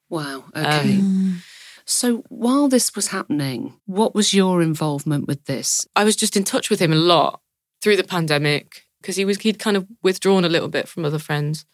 wow. 0.08 0.44
Okay. 0.56 0.98
Um, 0.98 1.42
so 1.84 2.18
while 2.28 2.68
this 2.68 2.94
was 2.94 3.08
happening, 3.08 3.80
what 3.86 4.14
was 4.14 4.32
your 4.32 4.62
involvement 4.62 5.26
with 5.26 5.44
this? 5.46 5.86
I 5.96 6.04
was 6.04 6.16
just 6.16 6.36
in 6.36 6.44
touch 6.44 6.70
with 6.70 6.80
him 6.80 6.92
a 6.92 6.96
lot 6.96 7.40
through 7.82 7.96
the 7.96 8.04
pandemic 8.04 8.84
because 9.00 9.16
he 9.16 9.24
was 9.24 9.38
he'd 9.38 9.58
kind 9.58 9.76
of 9.76 9.86
withdrawn 10.02 10.44
a 10.44 10.48
little 10.48 10.68
bit 10.68 10.88
from 10.88 11.04
other 11.04 11.18
friends, 11.18 11.66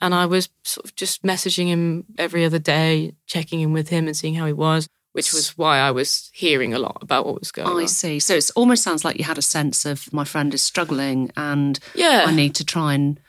And 0.00 0.14
I 0.14 0.26
was 0.26 0.48
sort 0.64 0.84
of 0.84 0.94
just 0.96 1.22
messaging 1.22 1.66
him 1.68 2.04
every 2.18 2.44
other 2.44 2.58
day, 2.58 3.14
checking 3.26 3.60
in 3.60 3.72
with 3.72 3.88
him 3.88 4.06
and 4.06 4.16
seeing 4.16 4.34
how 4.34 4.46
he 4.46 4.52
was, 4.52 4.88
which 5.12 5.32
was 5.32 5.56
why 5.56 5.78
I 5.78 5.92
was 5.92 6.30
hearing 6.34 6.74
a 6.74 6.78
lot 6.78 6.98
about 7.00 7.24
what 7.26 7.38
was 7.38 7.52
going 7.52 7.68
I 7.68 7.70
on. 7.72 7.82
I 7.82 7.86
see. 7.86 8.18
So 8.18 8.34
it 8.34 8.50
almost 8.56 8.82
sounds 8.82 9.04
like 9.04 9.18
you 9.18 9.24
had 9.24 9.38
a 9.38 9.42
sense 9.42 9.84
of 9.86 10.12
my 10.12 10.24
friend 10.24 10.52
is 10.52 10.62
struggling 10.62 11.30
and 11.36 11.78
Yeah. 11.94 12.24
I 12.26 12.32
need 12.34 12.54
to 12.56 12.64
try 12.64 12.94
and 12.94 13.20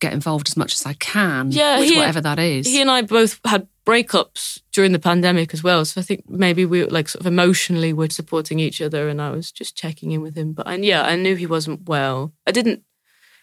get 0.00 0.12
involved 0.12 0.48
as 0.48 0.56
much 0.56 0.72
as 0.74 0.84
I 0.86 0.94
can. 0.94 1.52
Yeah, 1.52 1.78
with 1.78 1.90
he- 1.90 1.96
whatever 1.98 2.20
that 2.22 2.38
is. 2.40 2.66
He 2.66 2.80
and 2.80 2.90
I 2.90 3.02
both 3.02 3.38
had 3.44 3.68
breakups 3.84 4.60
during 4.72 4.90
the 4.92 4.98
pandemic 4.98 5.54
as 5.54 5.62
well. 5.62 5.84
So 5.84 6.00
I 6.00 6.04
think 6.04 6.28
maybe 6.28 6.64
we 6.64 6.82
were 6.82 6.90
like 6.90 7.08
sort 7.08 7.20
of 7.20 7.26
emotionally 7.26 7.92
were 7.92 8.10
supporting 8.10 8.58
each 8.58 8.80
other 8.80 9.08
and 9.08 9.22
I 9.22 9.30
was 9.30 9.52
just 9.52 9.76
checking 9.76 10.10
in 10.10 10.22
with 10.22 10.34
him. 10.34 10.54
But 10.54 10.66
I, 10.66 10.74
yeah, 10.76 11.02
I 11.02 11.14
knew 11.14 11.36
he 11.36 11.46
wasn't 11.46 11.88
well. 11.88 12.32
I 12.46 12.50
didn't 12.50 12.82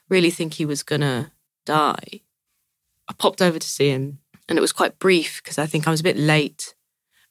really 0.10 0.32
think 0.32 0.56
he 0.56 0.65
was 0.65 0.84
going 0.84 1.01
to 1.01 1.32
die. 1.65 2.22
I 3.10 3.13
popped 3.13 3.41
over 3.41 3.60
to 3.60 3.67
see 3.67 3.89
him 3.89 4.19
and 4.48 4.57
it 4.57 4.62
was 4.62 4.74
quite 4.74 5.00
brief 5.00 5.41
because 5.43 5.57
I 5.57 5.65
think 5.65 5.88
I 5.88 5.91
was 5.91 6.01
a 6.01 6.03
bit 6.03 6.17
late. 6.17 6.75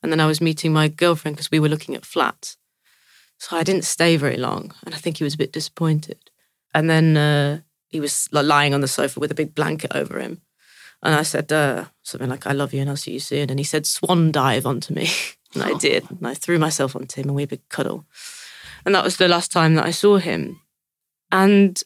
And 0.03 0.11
then 0.11 0.21
I 0.21 0.27
was 0.27 0.41
meeting 0.41 0.73
my 0.73 0.89
girlfriend 0.89 1.37
because 1.37 1.51
we 1.51 1.61
were 1.61 1.69
looking 1.69 1.95
at 1.95 2.05
flats. 2.05 2.57
So 3.39 3.57
I 3.57 3.63
didn't 3.63 3.85
stay 3.85 4.17
very 4.17 4.37
long 4.37 4.73
and 4.85 4.95
I 4.95 4.99
think 4.99 5.19
he 5.19 5.25
was 5.25 5.35
a 5.35 5.39
bit 5.39 5.53
disappointed. 5.53 6.31
And 6.75 6.89
then 6.89 7.17
uh, 7.17 7.61
he 7.89 8.01
was 8.01 8.29
like, 8.33 8.47
lying 8.47 8.75
on 8.75 8.81
the 8.81 8.89
sofa 8.89 9.21
with 9.21 9.31
a 9.31 9.37
big 9.37 9.55
blanket 9.55 9.93
over 9.95 10.19
him. 10.19 10.41
And 11.03 11.15
I 11.15 11.23
said 11.23 11.53
uh, 11.53 11.87
something 12.03 12.29
like, 12.29 12.47
I 12.47 12.53
love 12.53 12.73
you 12.73 12.81
and 12.81 12.89
I'll 12.89 12.97
see 12.97 13.13
you 13.13 13.21
soon. 13.21 13.51
And 13.51 13.59
he 13.59 13.65
said, 13.65 13.87
swan 13.87 14.33
dive 14.33 14.67
onto 14.67 14.95
me. 14.95 15.09
And 15.55 15.63
I 15.63 15.75
did. 15.75 16.11
And 16.11 16.27
I 16.27 16.33
threw 16.33 16.59
myself 16.59 16.97
onto 16.97 17.21
him 17.21 17.29
and 17.29 17.35
we 17.35 17.43
had 17.43 17.51
a 17.51 17.57
big 17.57 17.69
cuddle. 17.69 18.07
And 18.87 18.95
that 18.95 19.05
was 19.05 19.19
the 19.19 19.29
last 19.29 19.53
time 19.53 19.75
that 19.75 19.85
I 19.85 19.91
saw 19.91 20.17
him. 20.17 20.63
And 21.31 21.79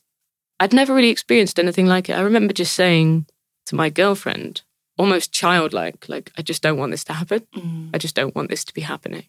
I'd 0.61 0.73
never 0.73 0.95
really 0.95 1.09
experienced 1.09 1.59
anything 1.59 1.87
like 1.87 2.09
it. 2.09 2.13
I 2.13 2.21
remember 2.21 2.53
just 2.53 2.75
saying 2.75 3.27
to 3.67 3.75
my 3.75 3.91
girlfriend, 3.91 4.63
almost 4.97 5.33
childlike, 5.33 6.09
like, 6.09 6.33
I 6.37 6.43
just 6.43 6.63
don't 6.63 6.79
want 6.79 6.93
this 6.93 7.05
to 7.05 7.13
happen. 7.13 7.47
Mm. 7.55 7.91
I 7.95 7.99
just 7.99 8.15
don't 8.15 8.35
want 8.35 8.51
this 8.51 8.65
to 8.65 8.75
be 8.75 8.81
happening. 8.83 9.25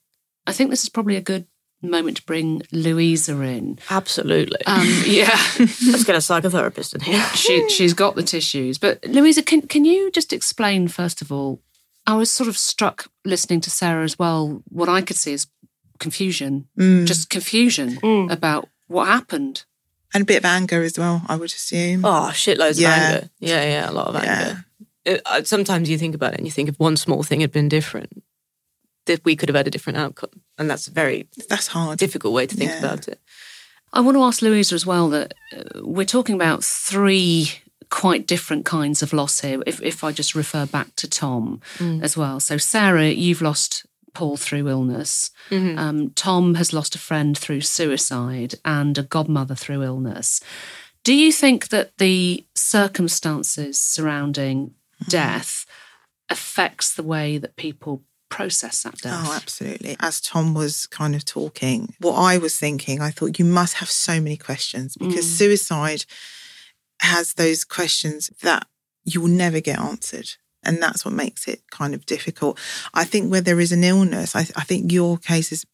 I 0.46 0.54
think 0.54 0.70
this 0.70 0.84
is 0.84 0.90
probably 0.90 1.18
a 1.18 1.22
good 1.22 1.46
moment 1.82 2.18
to 2.18 2.24
bring 2.24 2.62
Louiza 2.74 3.46
in. 3.46 3.80
Absolutely. 3.90 4.66
Um, 4.66 4.88
yeah, 5.06 5.40
Let's 5.60 6.04
get 6.04 6.16
a 6.16 6.20
psychotherapist 6.20 6.96
in 6.96 7.02
here. 7.02 7.24
she 7.36 7.70
she's 7.70 7.94
got 7.94 8.16
the 8.16 8.24
tissues. 8.24 8.78
But 8.78 9.02
Louiza, 9.02 9.46
can 9.46 9.62
can 9.62 9.86
you 9.86 10.10
just 10.12 10.34
explain 10.34 10.88
first 10.88 11.22
of 11.22 11.32
all? 11.32 11.62
I 12.06 12.16
was 12.16 12.32
sort 12.32 12.48
of 12.48 12.58
struck 12.58 13.08
listening 13.26 13.60
to 13.62 13.70
Sarah 13.70 14.06
as 14.06 14.18
well. 14.18 14.64
What 14.70 14.88
I 14.88 15.02
could 15.02 15.18
see 15.18 15.34
is 15.34 15.48
confusion, 16.00 16.68
mm. 16.80 17.06
just 17.06 17.30
confusion 17.30 17.98
mm. 17.98 18.32
about 18.32 18.70
what 18.88 19.08
happened. 19.08 19.66
And 20.18 20.24
a 20.24 20.26
bit 20.26 20.38
of 20.38 20.46
anger 20.46 20.82
as 20.82 20.98
well, 20.98 21.22
I 21.28 21.36
would 21.36 21.52
assume. 21.52 22.04
Oh, 22.04 22.32
shitloads 22.34 22.80
Yeah. 22.80 22.96
of 23.10 23.14
anger. 23.16 23.30
Yeah, 23.40 23.64
yeah, 23.64 23.90
a 23.90 23.94
lot 23.94 24.08
of 24.08 24.16
anger. 24.16 24.66
It, 25.06 25.22
uh, 25.26 25.44
sometimes 25.44 25.90
you 25.92 25.98
think 26.00 26.16
about 26.16 26.34
it 26.34 26.40
and 26.40 26.48
you 26.48 26.52
think 26.52 26.70
if 26.70 26.80
one 26.80 26.98
small 26.98 27.22
thing 27.22 27.42
had 27.42 27.52
been 27.52 27.70
different, 27.70 28.24
that 29.06 29.24
we 29.24 29.36
could 29.36 29.48
have 29.50 29.56
had 29.56 29.68
a 29.68 29.72
different 29.72 30.00
outcome. 30.00 30.42
And 30.58 30.68
that's 30.70 30.88
a 30.88 30.92
very 30.92 31.28
That's 31.50 31.68
hard. 31.68 32.00
difficult 32.00 32.34
way 32.34 32.48
to 32.48 32.56
think 32.56 32.72
Yeah. 32.72 32.80
about 32.80 33.08
it. 33.08 33.20
I 33.94 34.00
want 34.02 34.18
to 34.18 34.24
ask 34.24 34.42
Louiza 34.42 34.74
as 34.74 34.86
well 34.88 35.08
that 35.10 35.34
uh, 35.56 35.82
we're 35.84 36.04
talking 36.06 36.36
about 36.36 36.64
three 36.64 37.52
quite 37.90 38.26
different 38.28 38.66
kinds 38.66 39.04
of 39.04 39.14
loss 39.14 39.42
here. 39.42 39.62
If, 39.68 39.82
if 39.84 40.04
I 40.04 40.12
just 40.12 40.34
refer 40.36 40.66
back 40.66 40.96
to 40.98 41.08
Tom 41.08 41.62
as 42.02 42.18
well. 42.18 42.40
So, 42.40 42.58
Sarah, 42.58 43.10
you've 43.10 43.42
lost 43.42 43.86
Paul 44.18 44.36
through 44.36 44.68
illness. 44.68 45.30
Mm-hmm. 45.52 45.78
Um, 45.78 46.10
Tom 46.16 46.56
has 46.56 46.74
lost 46.74 46.96
a 46.96 46.98
friend 46.98 47.38
through 47.38 47.62
suicide 47.62 48.56
and 48.66 48.98
a 48.98 49.04
godmother 49.04 49.54
through 49.54 49.84
illness. 49.84 50.42
Do 51.04 51.14
you 51.14 51.32
think 51.32 51.68
that 51.70 51.96
the 52.00 52.44
circumstances 52.56 53.78
surrounding 53.78 54.70
mm-hmm. 54.70 55.10
death 55.10 55.68
affects 56.30 56.96
the 56.96 57.04
way 57.04 57.38
that 57.38 57.58
people 57.58 58.02
process 58.30 58.82
that 58.82 58.98
death? 58.98 59.24
Oh, 59.28 59.36
absolutely. 59.36 59.96
As 60.00 60.20
Tom 60.20 60.56
was 60.56 60.88
kind 60.88 61.14
of 61.14 61.24
talking, 61.24 61.94
what 62.00 62.16
I 62.16 62.40
was 62.40 62.58
thinking, 62.58 63.00
I 63.00 63.12
thought 63.12 63.38
you 63.38 63.46
must 63.46 63.76
have 63.76 63.90
so 63.92 64.20
many 64.20 64.36
questions 64.36 64.98
because 64.98 65.26
mm. 65.26 65.38
suicide 65.38 66.06
has 67.02 67.36
those 67.36 67.64
questions 67.64 68.32
that 68.42 68.66
you 69.06 69.22
will 69.22 69.30
never 69.30 69.60
get 69.60 69.78
answered. 69.78 70.32
And 70.64 70.82
that's 70.82 71.06
what 71.06 71.14
makes 71.14 71.48
it 71.48 71.62
kind 71.72 71.94
of 71.94 72.06
difficult. 72.06 72.60
I 72.94 73.04
think 73.04 73.32
where 73.32 73.42
there 73.42 73.60
is 73.60 73.72
an 73.72 73.84
illness, 73.84 74.36
I, 74.36 74.42
I 74.42 74.64
think 74.64 74.92
your 74.92 75.18
case 75.18 75.52
is 75.52 75.66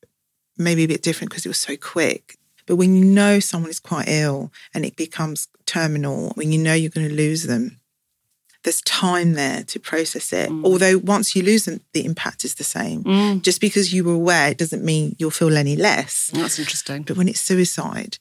maybe 0.58 0.84
a 0.84 0.88
bit 0.88 1.02
different 1.02 1.32
because 1.32 1.46
it 1.46 1.50
was 1.50 1.58
so 1.58 1.76
quick. 1.78 2.38
But 2.66 2.76
when 2.76 2.96
you 2.96 3.04
know 3.04 3.40
someone 3.40 3.72
is 3.72 3.80
quite 3.80 4.08
ill 4.08 4.52
and 4.74 4.86
it 4.86 4.96
becomes 4.96 5.48
terminal, 5.66 6.32
when 6.36 6.52
you 6.52 6.60
know 6.60 6.74
you're 6.74 6.90
going 6.90 7.08
to 7.08 7.14
lose 7.14 7.44
them, 7.44 7.80
there's 8.64 8.82
time 8.82 9.34
there 9.34 9.64
to 9.64 9.80
process 9.80 10.32
it. 10.32 10.50
Mm. 10.50 10.64
Although 10.64 10.98
once 11.00 11.36
you 11.36 11.44
lose 11.44 11.66
them, 11.66 11.82
the 11.92 12.06
impact 12.06 12.46
is 12.46 12.56
the 12.56 12.64
same. 12.64 13.04
Mm. 13.04 13.42
Just 13.42 13.60
because 13.60 13.94
you 13.94 14.06
were 14.06 14.14
aware, 14.14 14.50
it 14.50 14.58
doesn't 14.58 14.84
mean 14.84 15.16
you'll 15.20 15.32
feel 15.32 15.58
any 15.58 15.76
less. 15.76 16.32
That's 16.34 16.60
interesting. 16.60 17.04
But 17.04 17.18
when 17.18 17.28
it's 17.28 17.42
suicide, 17.42 18.18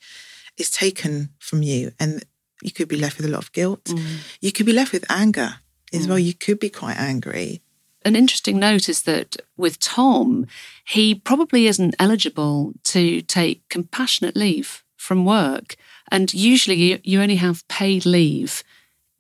it's 0.57 0.71
taken 0.71 1.31
from 1.39 1.63
you 1.63 1.93
and 2.01 2.25
you 2.63 2.73
could 2.73 2.89
be 2.89 2.97
left 2.97 3.19
with 3.19 3.27
a 3.27 3.31
lot 3.31 3.43
of 3.43 3.53
guilt. 3.53 3.85
Mm. 3.85 4.19
You 4.41 4.53
could 4.53 4.67
be 4.67 4.73
left 4.73 4.93
with 4.93 5.05
anger 5.09 5.57
as 5.93 6.07
well. 6.09 6.19
Mm. 6.19 6.25
You 6.25 6.35
could 6.35 6.59
be 6.59 6.71
quite 6.71 6.99
angry. 6.99 7.61
an 8.05 8.17
interesting 8.17 8.59
note 8.59 8.89
is 8.89 9.03
that 9.03 9.37
with 9.57 9.79
Tom, 9.79 10.47
he 10.85 11.15
probably 11.15 11.67
isn't 11.69 11.95
eligible 11.99 12.73
to 12.85 13.21
take 13.23 13.69
compassionate 13.69 14.37
leave 14.37 14.83
from 14.97 15.25
work. 15.25 15.77
And 16.11 16.33
usually 16.35 16.77
you, 16.77 16.99
you 17.05 17.23
only 17.23 17.37
have 17.37 17.67
paid 17.69 18.05
leave 18.05 18.65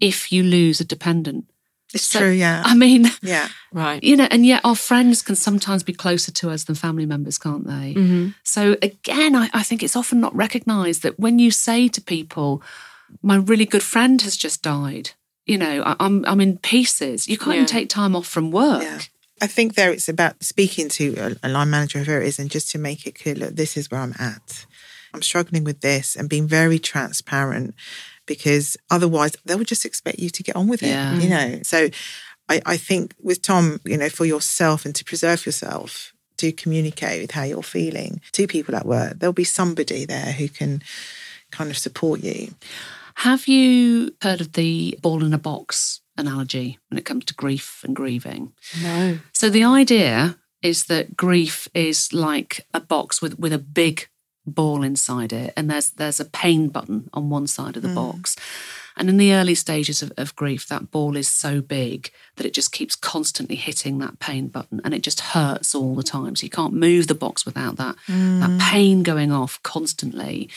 if 0.00 0.32
you 0.32 0.42
lose 0.42 0.80
a 0.80 0.84
dependent. 0.84 1.44
It's 1.94 2.04
So, 2.06 2.18
true, 2.20 2.30
yeah. 2.30 2.62
I 2.64 2.74
mean, 2.74 3.06
yeah. 3.22 3.48
Right. 3.72 4.02
you 4.02 4.16
know, 4.16 4.26
and 4.30 4.44
yet 4.44 4.62
our 4.64 4.74
friends 4.74 5.22
can 5.22 5.36
sometimes 5.36 5.82
be 5.84 5.92
closer 5.92 6.32
to 6.32 6.50
us 6.50 6.64
than 6.64 6.74
family 6.74 7.06
members, 7.06 7.38
can't 7.38 7.66
they? 7.66 7.94
Mm-hmm. 7.94 8.28
So 8.42 8.76
again, 8.82 9.36
I, 9.36 9.48
I 9.52 9.62
think 9.62 9.82
it's 9.82 9.94
often 9.96 10.18
not 10.20 10.34
recognised 10.34 11.02
that 11.02 11.20
when 11.20 11.38
you 11.38 11.50
say 11.50 11.88
to 11.88 12.00
people, 12.00 12.62
"My 13.22 13.36
really 13.36 13.66
good 13.66 13.82
friend 13.82 14.20
has 14.22 14.36
just 14.36 14.62
died," 14.62 15.10
you 15.46 15.58
know, 15.58 15.82
I, 15.84 15.96
I'm 16.00 16.25
I'm 16.26 16.40
in 16.40 16.58
pieces. 16.58 17.28
You 17.28 17.38
can't 17.38 17.54
even 17.54 17.66
take 17.66 17.88
time 17.88 18.14
off 18.16 18.26
from 18.26 18.50
work. 18.50 18.82
Yeah. 18.82 19.00
I 19.40 19.49
think 19.49 19.75
there 19.75 19.90
it's 19.90 20.08
about 20.08 20.42
speaking 20.44 20.88
to 20.90 21.14
a, 21.42 21.46
a 21.46 21.49
line 21.49 21.70
manager, 21.70 21.99
whoever 21.99 22.22
it 22.22 22.28
is, 22.28 22.38
and 22.38 22.49
just 22.49 22.70
to 22.70 22.78
make 22.78 23.06
it 23.06 23.18
clear, 23.18 23.34
look, 23.34 23.56
this 23.56 23.76
is 23.76 23.90
where 23.90 24.00
I'm 24.00 24.14
at. 24.18 24.66
I'm 25.12 25.22
struggling 25.22 25.64
with 25.64 25.80
this 25.80 26.14
and 26.14 26.28
being 26.28 26.46
very 26.46 26.78
transparent 26.78 27.75
because 28.25 28.76
otherwise 28.90 29.37
they 29.44 29.56
will 29.56 29.64
just 29.64 29.84
expect 29.84 30.20
you 30.20 30.30
to 30.30 30.42
get 30.42 30.56
on 30.56 30.68
with 30.68 30.82
it. 30.82 30.88
Yeah. 30.88 31.18
You 31.18 31.28
know. 31.28 31.61
So 31.64 31.88
I, 32.49 32.62
I 32.64 32.76
think 32.76 33.14
with 33.20 33.42
Tom, 33.42 33.80
you 33.84 33.96
know, 33.96 34.08
for 34.08 34.25
yourself 34.25 34.84
and 34.84 34.94
to 34.94 35.04
preserve 35.04 35.44
yourself, 35.44 36.12
to 36.38 36.52
communicate 36.52 37.22
with 37.22 37.30
how 37.32 37.42
you're 37.42 37.62
feeling 37.62 38.20
to 38.32 38.46
people 38.46 38.75
at 38.75 38.87
work, 38.87 39.18
there'll 39.18 39.32
be 39.32 39.44
somebody 39.44 40.04
there 40.04 40.32
who 40.32 40.49
can 40.49 40.82
kind 41.50 41.70
of 41.70 41.78
support 41.78 42.20
you. 42.22 42.54
Have 43.16 43.49
you 43.49 44.14
heard 44.23 44.40
of 44.40 44.52
the 44.52 44.99
ball 45.02 45.25
in 45.25 45.35
a 45.35 45.38
box 45.38 46.00
analogy 46.16 46.78
when 46.88 46.99
it 46.99 47.04
comes 47.04 47.25
to 47.26 47.35
grief 47.35 47.83
and 47.85 47.95
grieving? 47.97 48.52
No. 48.83 49.19
So 49.33 49.49
the 49.50 49.64
idea 49.64 50.38
is 50.62 50.85
that 50.85 51.16
grief 51.16 51.69
is 51.75 52.12
like 52.12 52.66
a 52.73 52.81
box 52.81 53.21
with, 53.21 53.38
with 53.38 53.52
a 53.52 53.59
big 53.59 54.09
ball 54.46 54.82
inside 54.82 55.32
it, 55.32 55.52
and 55.56 55.70
there's 55.70 55.90
there's 55.90 56.20
a 56.20 56.25
pain 56.25 56.68
button 56.68 57.08
on 57.12 57.30
one 57.30 57.46
side 57.46 57.76
of 57.76 57.82
the 57.82 57.88
hmm. 57.88 57.94
box. 57.94 58.37
And 58.94 59.08
in 59.08 59.16
the 59.16 59.32
early 59.32 59.54
stages 59.54 60.02
of, 60.02 60.12
of 60.18 60.37
grief, 60.37 60.68
that 60.68 60.90
ball 60.90 61.16
is 61.16 61.26
so 61.26 61.62
big 61.62 62.11
that 62.37 62.44
it 62.44 62.52
just 62.52 62.72
keeps 62.72 62.94
constantly 62.94 63.56
hitting 63.56 63.99
that 63.99 64.18
pain 64.18 64.49
button 64.49 64.82
and 64.84 64.92
it 64.92 65.02
just 65.02 65.20
hurts 65.20 65.75
all 65.75 65.94
the 65.94 66.02
time. 66.02 66.37
So 66.37 66.44
you 66.44 66.50
can't 66.50 66.75
move 66.75 67.06
the 67.06 67.14
box 67.14 67.46
without 67.46 67.76
that, 67.76 67.96
that 68.06 68.50
hmm. 68.50 68.58
pain 68.58 69.02
going 69.02 69.32
off 69.32 69.62
constantly. 69.62 70.50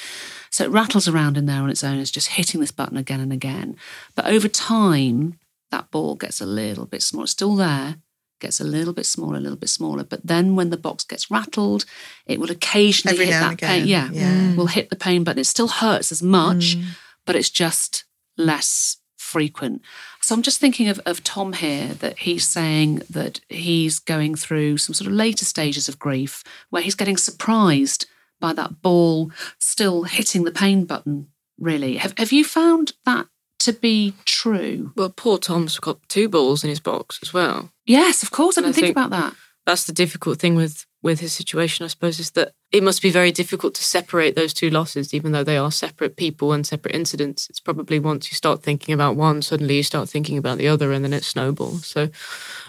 So 0.50 0.66
it 0.66 0.72
rattles 0.72 1.08
around 1.08 1.38
in 1.38 1.46
there 1.46 1.62
on 1.62 1.70
its 1.70 1.84
own. 1.84 2.00
It's 2.00 2.12
just 2.12 2.30
hitting 2.30 2.60
this 2.60 2.72
button 2.72 2.98
again 2.98 3.22
and 3.22 3.32
again. 3.32 3.78
But 4.16 4.26
over 4.26 4.48
time, 4.48 5.40
that 5.72 5.92
ball 5.92 6.16
gets 6.16 6.42
a 6.42 6.46
little 6.46 6.86
bit 6.86 7.04
smaller. 7.04 7.24
It's 7.24 7.32
still 7.32 7.56
there, 7.56 7.98
gets 8.46 8.60
a 8.60 8.64
little 8.64 8.94
bit 8.94 9.08
smaller, 9.08 9.38
a 9.38 9.40
little 9.40 9.58
bit 9.58 9.70
smaller. 9.70 10.04
But 10.04 10.22
then 10.24 10.56
when 10.56 10.70
the 10.70 10.78
box 10.78 11.04
gets 11.04 11.32
rattled, 11.32 11.86
it 12.26 12.40
will 12.40 12.52
occasionally 12.52 13.16
Every 13.16 13.26
hit 13.26 13.32
now 13.32 13.42
that 13.42 13.50
and 13.50 13.60
pain. 13.60 13.88
Yeah, 13.88 14.10
yeah. 14.12 14.32
Mm. 14.32 14.56
will 14.56 14.68
hit 14.68 14.90
the 14.90 14.96
pain 14.96 15.24
button. 15.24 15.40
It 15.40 15.48
still 15.48 15.68
hurts 15.68 16.12
as 16.12 16.22
much, 16.22 16.78
but 17.26 17.36
it's 17.36 17.50
just 17.50 18.06
less 18.38 18.98
frequent. 19.18 19.82
So 20.22 20.36
I'm 20.36 20.44
just 20.44 20.60
thinking 20.60 20.88
of, 20.88 21.00
of 21.06 21.24
Tom 21.24 21.54
here 21.54 21.96
that 21.96 22.20
he's 22.20 22.48
saying 22.48 23.02
that 23.10 23.42
he's 23.50 23.98
going 24.00 24.36
through 24.36 24.78
some 24.78 24.94
sort 24.94 25.08
of 25.08 25.14
later 25.14 25.46
stages 25.46 25.90
of 25.90 26.00
grief 26.00 26.44
where 26.70 26.84
he's 26.84 26.96
getting 26.96 27.18
surprised 27.18 28.06
by 28.40 28.54
that 28.54 28.82
ball 28.84 29.32
still 29.58 30.04
hitting 30.04 30.44
the 30.44 30.52
pain 30.52 30.86
button, 30.86 31.28
really. 31.60 31.98
Have, 31.98 32.14
have 32.18 32.32
you 32.32 32.44
found 32.44 32.94
that 33.06 33.28
to 33.60 33.74
be 33.74 34.14
true? 34.26 34.92
Well, 34.96 35.10
poor 35.16 35.38
Tom's 35.38 35.80
got 35.80 35.98
two 36.10 36.30
balls 36.30 36.64
in 36.64 36.70
his 36.70 36.80
box 36.80 37.20
as 37.22 37.34
well. 37.34 37.72
Yes, 37.86 38.24
of 38.24 38.32
course. 38.32 38.58
I 38.58 38.62
didn't 38.62 38.76
think, 38.76 38.86
think- 38.88 38.98
about 38.98 39.10
that. 39.12 39.34
That's 39.66 39.86
the 39.86 39.94
difficult 39.94 40.40
thing 40.40 40.56
with 40.56 40.86
with 41.02 41.20
his 41.20 41.34
situation, 41.34 41.84
I 41.86 41.88
suppose, 41.88 42.20
is 42.20 42.32
that 42.32 42.54
it 42.72 42.82
must 42.84 43.02
be 43.02 43.12
very 43.12 43.32
difficult 43.32 43.76
to 43.76 43.84
separate 43.84 44.36
those 44.36 44.54
two 44.56 44.72
losses, 44.72 45.14
even 45.14 45.32
though 45.34 45.44
they 45.44 45.58
are 45.58 45.72
separate 45.72 46.16
people 46.18 46.52
and 46.52 46.66
separate 46.66 46.96
incidents. 46.96 47.48
It's 47.50 47.60
probably 47.60 48.00
once 48.00 48.32
you 48.32 48.36
start 48.36 48.64
thinking 48.64 48.94
about 48.94 49.16
one, 49.16 49.42
suddenly 49.44 49.76
you 49.78 49.84
start 49.84 50.10
thinking 50.10 50.38
about 50.40 50.58
the 50.58 50.68
other, 50.68 50.92
and 50.92 51.04
then 51.04 51.14
it 51.14 51.24
snowballs. 51.24 51.86
So 51.86 52.10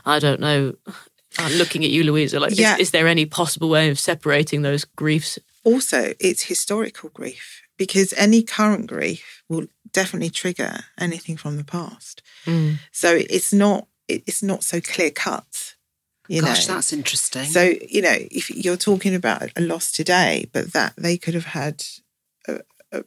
I 0.05 0.19
don't 0.19 0.41
know. 0.41 0.75
I'm 1.39 1.53
looking 1.53 1.83
at 1.85 1.91
you, 1.91 2.03
Louiza. 2.05 2.41
Like, 2.41 2.59
Yeah. 2.59 2.75
is, 2.75 2.81
is 2.81 2.91
there 2.93 3.07
any 3.09 3.27
possible 3.27 3.69
way 3.71 3.89
of 3.91 3.99
separating 3.99 4.63
those 4.63 4.85
griefs? 4.85 5.39
Also, 5.65 6.13
it's 6.21 6.43
historical 6.45 7.09
grief 7.11 7.63
because 7.79 8.15
any 8.17 8.43
current 8.43 8.87
grief 8.87 9.43
will 9.49 9.67
definitely 9.97 10.29
trigger 10.29 10.81
anything 10.99 11.39
from 11.39 11.57
the 11.57 11.65
past. 11.65 12.23
Mm. 12.45 12.77
So 12.93 13.17
it's 13.17 13.53
not 13.53 13.89
it's 14.09 14.43
not 14.43 14.63
so 14.63 14.81
clear 14.81 15.11
cut. 15.11 15.75
You 16.29 16.43
Gosh, 16.43 16.69
know? 16.69 16.75
that's 16.75 16.93
interesting. 16.93 17.45
So 17.45 17.63
you 17.89 18.03
know, 18.03 18.17
if 18.31 18.51
you're 18.51 18.77
talking 18.77 19.15
about 19.15 19.51
a 19.57 19.63
loss 19.63 19.91
today, 19.91 20.51
but 20.53 20.73
that 20.75 20.93
they 20.99 21.17
could 21.17 21.33
have 21.35 21.47
had 21.47 21.83
a, 22.47 22.61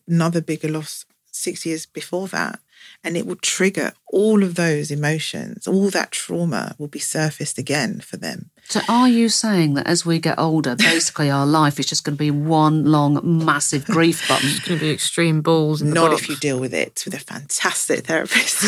another 0.08 0.42
bigger 0.42 0.68
loss 0.68 1.06
six 1.40 1.66
years 1.66 1.86
before 1.86 2.28
that, 2.28 2.60
and 3.04 3.16
it 3.18 3.26
will 3.26 3.38
trigger 3.38 3.94
all 4.08 4.44
of 4.44 4.56
those 4.56 4.92
emotions. 4.92 5.68
All 5.68 5.90
that 5.90 6.12
trauma 6.12 6.76
will 6.78 6.88
be 6.88 7.00
surfaced 7.00 7.58
again 7.58 8.00
for 8.02 8.18
them. 8.18 8.52
So 8.68 8.82
are 8.88 9.08
you 9.08 9.30
saying 9.30 9.74
that 9.76 9.88
as 9.88 10.06
we 10.06 10.20
get 10.20 10.38
older, 10.38 10.76
basically 10.76 11.30
our 11.30 11.46
life 11.60 11.80
is 11.80 11.88
just 11.88 12.04
going 12.04 12.16
to 12.16 12.20
be 12.20 12.32
one 12.32 12.86
long, 12.86 13.20
massive 13.24 13.86
grief 13.86 14.28
button? 14.28 14.50
It's 14.50 14.60
going 14.60 14.80
to 14.80 14.86
be 14.86 14.92
extreme 14.92 15.42
balls. 15.42 15.82
In 15.82 15.90
the 15.90 15.96
Not 15.96 16.12
box. 16.12 16.24
if 16.24 16.30
you 16.30 16.36
deal 16.36 16.60
with 16.60 16.74
it 16.74 17.02
with 17.06 17.14
a 17.14 17.20
fantastic 17.20 18.06
therapist. 18.06 18.62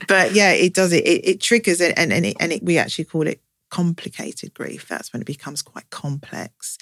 but 0.08 0.32
yeah, 0.32 0.52
it 0.52 0.74
does 0.74 0.92
it. 0.92 1.06
It, 1.06 1.28
it 1.28 1.40
triggers 1.40 1.80
it, 1.80 1.94
and 1.96 2.12
and, 2.12 2.26
it, 2.26 2.36
and 2.40 2.52
it, 2.52 2.62
we 2.62 2.78
actually 2.78 3.04
call 3.04 3.26
it 3.26 3.40
complicated 3.70 4.54
grief. 4.54 4.88
That's 4.88 5.12
when 5.12 5.22
it 5.22 5.26
becomes 5.26 5.62
quite 5.62 5.90
complex. 5.90 6.78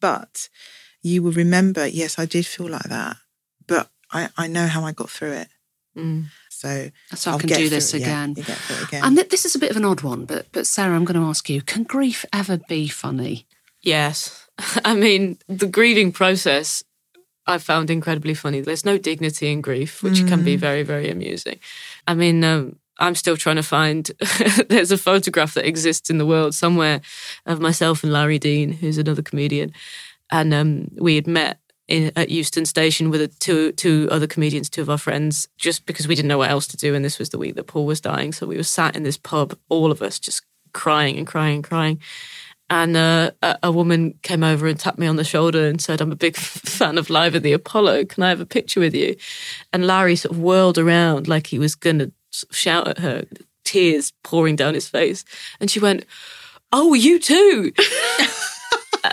But 0.00 0.48
you 1.02 1.22
will 1.22 1.32
remember, 1.32 1.86
yes, 1.86 2.18
I 2.18 2.26
did 2.26 2.46
feel 2.46 2.68
like 2.68 2.84
that, 2.84 3.16
but 3.66 3.90
I, 4.16 4.28
I 4.36 4.46
know 4.46 4.66
how 4.66 4.84
I 4.84 4.92
got 4.92 5.10
through 5.10 5.32
it. 5.32 5.48
Mm. 5.96 6.26
So, 6.50 6.90
So 7.14 7.30
I 7.30 7.34
I'll 7.34 7.38
can 7.40 7.48
get 7.48 7.58
do 7.58 7.68
this 7.68 7.92
it, 7.94 8.02
again. 8.02 8.34
you 8.36 8.42
get 8.42 8.56
through 8.56 8.76
it 8.76 8.82
again. 8.88 9.04
And 9.04 9.16
th- 9.16 9.28
this 9.28 9.44
is 9.44 9.54
a 9.54 9.58
bit 9.58 9.70
of 9.70 9.76
an 9.76 9.84
odd 9.84 10.00
one, 10.02 10.24
but 10.24 10.46
but 10.52 10.66
Sarah, 10.66 10.94
I'm 10.96 11.04
going 11.04 11.20
to 11.20 11.26
ask 11.28 11.48
you: 11.50 11.62
Can 11.62 11.84
grief 11.84 12.24
ever 12.32 12.58
be 12.68 12.88
funny? 12.88 13.46
Yes. 13.82 14.46
I 14.84 14.94
mean, 14.94 15.38
the 15.48 15.66
grieving 15.66 16.12
process 16.12 16.82
I 17.46 17.58
found 17.58 17.90
incredibly 17.90 18.34
funny. 18.34 18.60
There's 18.60 18.84
no 18.84 18.98
dignity 18.98 19.50
in 19.52 19.60
grief, 19.60 20.02
which 20.02 20.26
can 20.26 20.42
be 20.42 20.56
very, 20.56 20.82
very 20.82 21.08
amusing. 21.10 21.60
I 22.08 22.14
mean, 22.14 22.42
um, 22.42 22.76
I'm 22.98 23.14
still 23.14 23.36
trying 23.36 23.56
to 23.56 23.62
find. 23.62 24.10
there's 24.68 24.90
a 24.90 24.98
photograph 24.98 25.54
that 25.54 25.66
exists 25.66 26.10
in 26.10 26.18
the 26.18 26.26
world 26.26 26.54
somewhere 26.54 27.00
of 27.44 27.60
myself 27.60 28.02
and 28.02 28.12
Larry 28.12 28.38
Dean, 28.38 28.72
who's 28.72 28.98
another 28.98 29.22
comedian, 29.22 29.72
and 30.30 30.52
um, 30.52 30.90
we 31.00 31.14
had 31.14 31.26
met 31.28 31.60
in, 31.88 32.12
at 32.16 32.30
Euston 32.30 32.66
Station 32.66 33.10
with 33.10 33.20
a, 33.20 33.28
two 33.28 33.72
two 33.72 34.08
other 34.10 34.26
comedians, 34.26 34.68
two 34.68 34.82
of 34.82 34.90
our 34.90 34.98
friends, 34.98 35.48
just 35.56 35.86
because 35.86 36.08
we 36.08 36.14
didn't 36.14 36.28
know 36.28 36.38
what 36.38 36.50
else 36.50 36.66
to 36.68 36.76
do, 36.76 36.94
and 36.94 37.04
this 37.04 37.18
was 37.18 37.30
the 37.30 37.38
week 37.38 37.54
that 37.54 37.66
Paul 37.66 37.86
was 37.86 38.00
dying, 38.00 38.32
so 38.32 38.46
we 38.46 38.56
were 38.56 38.62
sat 38.62 38.96
in 38.96 39.02
this 39.02 39.16
pub, 39.16 39.56
all 39.68 39.90
of 39.90 40.02
us, 40.02 40.18
just 40.18 40.42
crying 40.72 41.16
and 41.16 41.26
crying 41.26 41.56
and 41.56 41.64
crying. 41.64 42.00
And 42.68 42.96
uh, 42.96 43.30
a, 43.42 43.58
a 43.64 43.72
woman 43.72 44.18
came 44.22 44.42
over 44.42 44.66
and 44.66 44.78
tapped 44.78 44.98
me 44.98 45.06
on 45.06 45.16
the 45.16 45.24
shoulder 45.24 45.66
and 45.66 45.80
said, 45.80 46.00
I'm 46.00 46.10
a 46.10 46.16
big 46.16 46.36
fan 46.36 46.98
of 46.98 47.10
Live 47.10 47.36
at 47.36 47.42
the 47.42 47.52
Apollo. 47.52 48.06
Can 48.06 48.24
I 48.24 48.28
have 48.28 48.40
a 48.40 48.46
picture 48.46 48.80
with 48.80 48.94
you? 48.94 49.16
And 49.72 49.86
Larry 49.86 50.16
sort 50.16 50.32
of 50.32 50.40
whirled 50.40 50.78
around 50.78 51.28
like 51.28 51.46
he 51.46 51.58
was 51.58 51.74
going 51.74 52.00
to 52.00 52.12
shout 52.50 52.88
at 52.88 52.98
her, 52.98 53.24
tears 53.64 54.12
pouring 54.24 54.56
down 54.56 54.74
his 54.74 54.88
face. 54.88 55.24
And 55.60 55.70
she 55.70 55.80
went, 55.80 56.04
Oh, 56.72 56.94
you 56.94 57.20
too. 57.20 57.72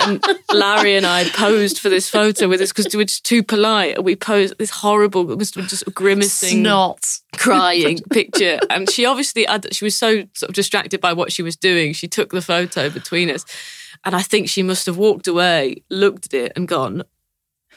and 0.02 0.24
Larry 0.54 0.96
and 0.96 1.06
I 1.06 1.26
posed 1.30 1.80
for 1.80 1.90
this 1.90 2.10
photo 2.10 2.48
with 2.48 2.62
us 2.62 2.72
because 2.72 2.94
we 2.94 2.98
were 2.98 3.06
just 3.06 3.26
too 3.26 3.44
polite. 3.44 3.96
And 3.96 4.06
we 4.06 4.16
posed 4.16 4.58
this 4.58 4.70
horrible, 4.70 5.32
it 5.32 5.38
was 5.38 5.52
just 5.52 5.86
grimacing 5.94 6.62
Snot. 6.62 7.20
crying 7.38 8.00
picture. 8.12 8.60
And 8.70 8.90
she 8.90 9.06
obviously, 9.06 9.46
she 9.72 9.86
was 9.86 9.96
so 9.96 10.24
sort 10.34 10.50
of 10.50 10.56
distracted 10.56 11.02
by 11.02 11.14
what 11.14 11.32
she 11.32 11.42
was 11.42 11.56
doing. 11.56 11.94
She 11.94 12.08
took 12.08 12.32
the 12.32 12.42
photo 12.42 12.90
between 12.90 13.30
us. 13.30 13.46
And 14.06 14.16
I 14.16 14.22
think 14.22 14.50
she 14.50 14.64
must 14.64 14.86
have 14.86 14.98
walked 14.98 15.28
away, 15.28 15.84
looked 15.90 16.26
at 16.28 16.34
it, 16.34 16.52
and 16.56 16.68
gone, 16.68 17.04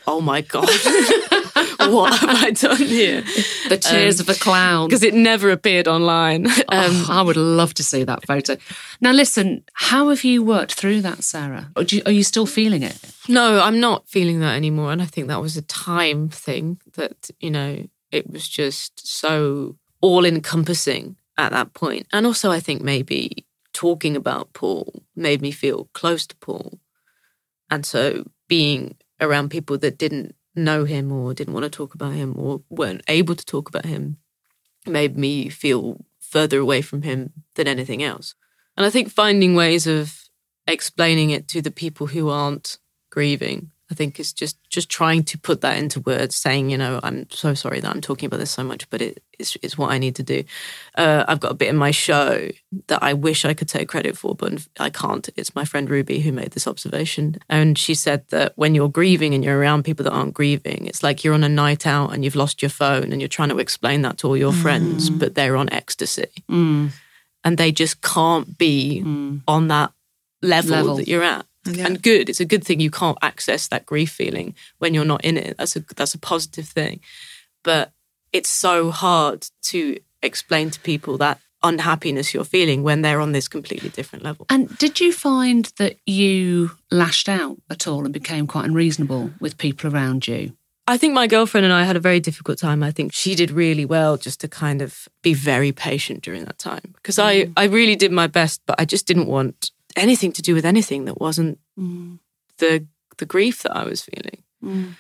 Oh 0.08 0.20
my 0.20 0.40
God, 0.40 0.68
what 1.93 2.19
have 2.19 2.31
I 2.31 2.50
done 2.50 2.76
here? 2.76 3.23
The 3.69 3.78
tears 3.78 4.21
of 4.21 4.28
a 4.28 4.35
clown. 4.35 4.88
Because 4.88 5.02
it 5.02 5.14
never 5.14 5.50
appeared 5.50 5.88
online. 5.88 6.47
Um, 6.69 6.87
Oh, 6.88 7.07
I 7.11 7.23
would 7.23 7.37
love 7.37 7.75
to 7.75 7.85
see 7.85 8.05
that 8.05 8.26
photo. 8.26 8.57
Now, 9.00 9.12
listen, 9.12 9.62
how 9.75 10.09
have 10.09 10.25
you 10.25 10.43
worked 10.43 10.75
through 10.75 11.00
that, 11.02 11.23
Sarah? 11.23 11.71
Do 11.75 11.97
you, 11.97 12.02
are 12.07 12.12
you 12.12 12.25
still 12.25 12.47
feeling 12.47 12.83
it? 12.83 12.99
No, 13.28 13.61
I'm 13.61 13.78
not 13.78 14.09
feeling 14.09 14.40
that 14.40 14.57
anymore. 14.57 14.90
And 14.93 15.00
I 15.00 15.07
think 15.07 15.28
that 15.28 15.40
was 15.40 15.57
a 15.57 15.62
time 15.62 16.28
thing 16.28 16.81
that, 16.95 17.31
you 17.40 17.50
know, 17.50 17.87
it 18.11 18.31
was 18.31 18.49
just 18.49 19.07
so 19.07 19.76
all 20.00 20.25
encompassing 20.25 21.16
at 21.38 21.52
that 21.52 21.73
point. 21.73 22.07
And 22.12 22.26
also, 22.26 22.50
I 22.50 22.61
think 22.61 22.83
maybe 22.83 23.47
talking 23.73 24.16
about 24.16 24.52
Paul 24.52 25.02
made 25.14 25.43
me 25.43 25.50
feel 25.50 25.89
close 25.93 26.26
to 26.26 26.37
Paul. 26.37 26.78
And 27.71 27.84
so 27.84 28.25
being 28.49 28.97
around 29.21 29.50
people 29.50 29.78
that 29.78 29.99
didn't 29.99 30.34
know 30.56 30.84
him 30.84 31.12
or 31.12 31.34
didn't 31.34 31.54
want 31.54 31.64
to 31.64 31.71
talk 31.71 31.95
about 31.95 32.14
him 32.14 32.34
or 32.36 32.62
weren't 32.69 33.02
able 33.08 33.34
to 33.34 33.45
talk 33.45 33.69
about 33.69 33.84
him 33.84 34.16
made 34.86 35.16
me 35.16 35.49
feel 35.49 36.04
further 36.21 36.58
away 36.58 36.82
from 36.82 37.02
him 37.02 37.32
than 37.54 37.69
anything 37.69 38.02
else. 38.02 38.34
And 38.76 38.84
I 38.84 38.90
think 38.90 39.10
finding 39.10 39.54
ways 39.54 39.86
of 39.86 40.28
explaining 40.66 41.30
it 41.30 41.49
to 41.49 41.62
the 41.62 41.71
people 41.71 42.08
who 42.08 42.28
aren't 42.28 42.78
grieving, 43.10 43.71
I 43.90 43.94
think 43.94 44.18
is 44.18 44.32
just 44.32 44.56
just 44.68 44.88
trying 44.88 45.22
to 45.25 45.38
put 45.38 45.60
that 45.60 45.78
into 45.78 46.00
words, 46.00 46.34
saying, 46.34 46.70
you 46.70 46.76
know, 46.78 46.99
I'm 47.04 47.28
so 47.30 47.54
sorry 47.54 47.78
that 47.80 47.88
I'm 47.94 48.00
talking 48.00 48.26
about 48.26 48.40
this 48.40 48.50
so 48.50 48.64
much, 48.64 48.90
but 48.90 49.00
it 49.00 49.22
is 49.38 49.56
it's 49.62 49.78
what 49.78 49.92
I 49.92 49.99
need 49.99 50.16
to 50.16 50.25
do. 50.25 50.42
Uh, 50.96 51.25
I've 51.28 51.38
got 51.38 51.52
a 51.52 51.54
bit 51.54 51.68
in 51.68 51.76
my 51.76 51.92
show 51.92 52.49
that 52.88 53.00
I 53.02 53.12
wish 53.12 53.44
I 53.44 53.54
could 53.54 53.68
take 53.68 53.88
credit 53.88 54.18
for, 54.18 54.34
but 54.34 54.66
I 54.80 54.90
can't. 54.90 55.28
It's 55.36 55.54
my 55.54 55.64
friend 55.64 55.88
Ruby 55.88 56.18
who 56.20 56.32
made 56.32 56.50
this 56.50 56.66
observation, 56.66 57.36
and 57.49 57.78
she 57.78 57.94
said 57.94 58.25
that 58.30 58.54
when 58.56 58.75
you're 58.75 58.88
grieving 58.88 59.34
and 59.34 59.44
you're 59.44 59.58
around 59.58 59.84
people 59.84 60.02
that 60.04 60.12
aren't 60.12 60.34
grieving, 60.34 60.86
it's 60.86 61.04
like 61.04 61.22
you're 61.22 61.34
on 61.34 61.44
a 61.44 61.49
night 61.49 61.86
out 61.86 62.12
and 62.12 62.25
you've 62.25 62.34
lost 62.34 62.62
your 62.62 62.70
phone 62.70 63.12
and 63.12 63.20
you're 63.20 63.28
trying 63.28 63.50
to 63.50 63.58
explain 63.58 64.02
that 64.02 64.18
to 64.18 64.26
all 64.26 64.36
your 64.36 64.52
friends, 64.52 65.10
but 65.10 65.34
they're 65.36 65.56
on 65.56 65.70
ecstasy 65.72 66.26
Mm. 66.50 66.90
and 67.44 67.56
they 67.58 67.70
just 67.70 68.00
can't 68.02 68.58
be 68.58 69.00
on 69.46 69.68
that 69.68 69.92
level, 70.42 70.70
Level. 70.72 70.96
that 70.96 71.06
you're 71.08 71.22
at. 71.22 71.46
Yeah. 71.67 71.87
And 71.87 72.02
good, 72.02 72.29
it's 72.29 72.41
a 72.41 72.45
good 72.45 72.65
thing 72.65 72.81
you 72.81 72.91
can't 72.91 73.19
access 73.23 73.69
that 73.69 73.87
grief 73.87 74.11
feeling 74.11 74.55
when 74.79 74.95
you're 74.95 75.05
not 75.05 75.25
in 75.25 75.37
it. 75.37 75.57
That's 75.57 75.76
a 75.76 75.81
that's 75.97 76.15
a 76.15 76.19
positive 76.19 76.69
thing. 76.69 77.00
But 77.63 77.93
it's 78.33 78.50
so 78.50 78.91
hard 78.91 79.49
to 79.63 79.99
explain 80.23 80.71
to 80.71 80.81
people 80.81 81.19
that 81.19 81.41
unhappiness 81.63 82.33
you're 82.33 82.45
feeling 82.45 82.83
when 82.83 83.02
they're 83.02 83.21
on 83.21 83.33
this 83.33 83.49
completely 83.49 83.89
different 83.89 84.25
level. 84.25 84.47
And 84.49 84.76
did 84.79 85.00
you 85.00 85.13
find 85.13 85.73
that 85.79 85.97
you 86.07 86.73
lashed 86.91 87.29
out 87.29 87.59
at 87.71 87.87
all 87.87 88.05
and 88.05 88.13
became 88.13 88.47
quite 88.47 88.67
unreasonable 88.67 89.31
with 89.41 89.59
people 89.59 89.93
around 89.93 90.29
you? 90.29 90.52
I 90.89 90.99
think 90.99 91.15
my 91.15 91.26
girlfriend 91.26 91.65
and 91.65 91.75
I 91.75 91.83
had 91.83 91.97
a 91.97 92.00
very 92.00 92.21
difficult 92.21 92.59
time. 92.59 92.83
I 92.83 92.93
think 92.93 93.13
she 93.13 93.35
did 93.35 93.50
really 93.50 93.85
well 93.85 94.17
just 94.17 94.41
to 94.43 94.49
kind 94.49 94.81
of 94.81 95.09
be 95.23 95.35
very 95.35 95.73
patient 95.73 96.23
during 96.23 96.45
that 96.45 96.59
time 96.59 96.95
because 96.95 97.19
I, 97.19 97.45
mm-hmm. 97.45 97.52
I 97.57 97.65
really 97.65 97.97
did 97.97 98.13
my 98.13 98.29
best, 98.29 98.63
but 98.67 98.81
I 98.81 98.85
just 98.85 99.07
didn't 99.07 99.26
want 99.26 99.73
anything 99.97 100.32
to 100.32 100.43
do 100.43 100.54
with 100.54 100.65
anything 100.65 101.06
that 101.06 101.21
wasn't 101.21 101.59
mm. 101.78 102.19
the 102.59 102.87
the 103.19 103.26
grief 103.26 103.63
that 103.63 103.76
I 103.76 103.85
was 103.85 104.02
feeling. 104.02 104.43
Mm. 104.63 104.95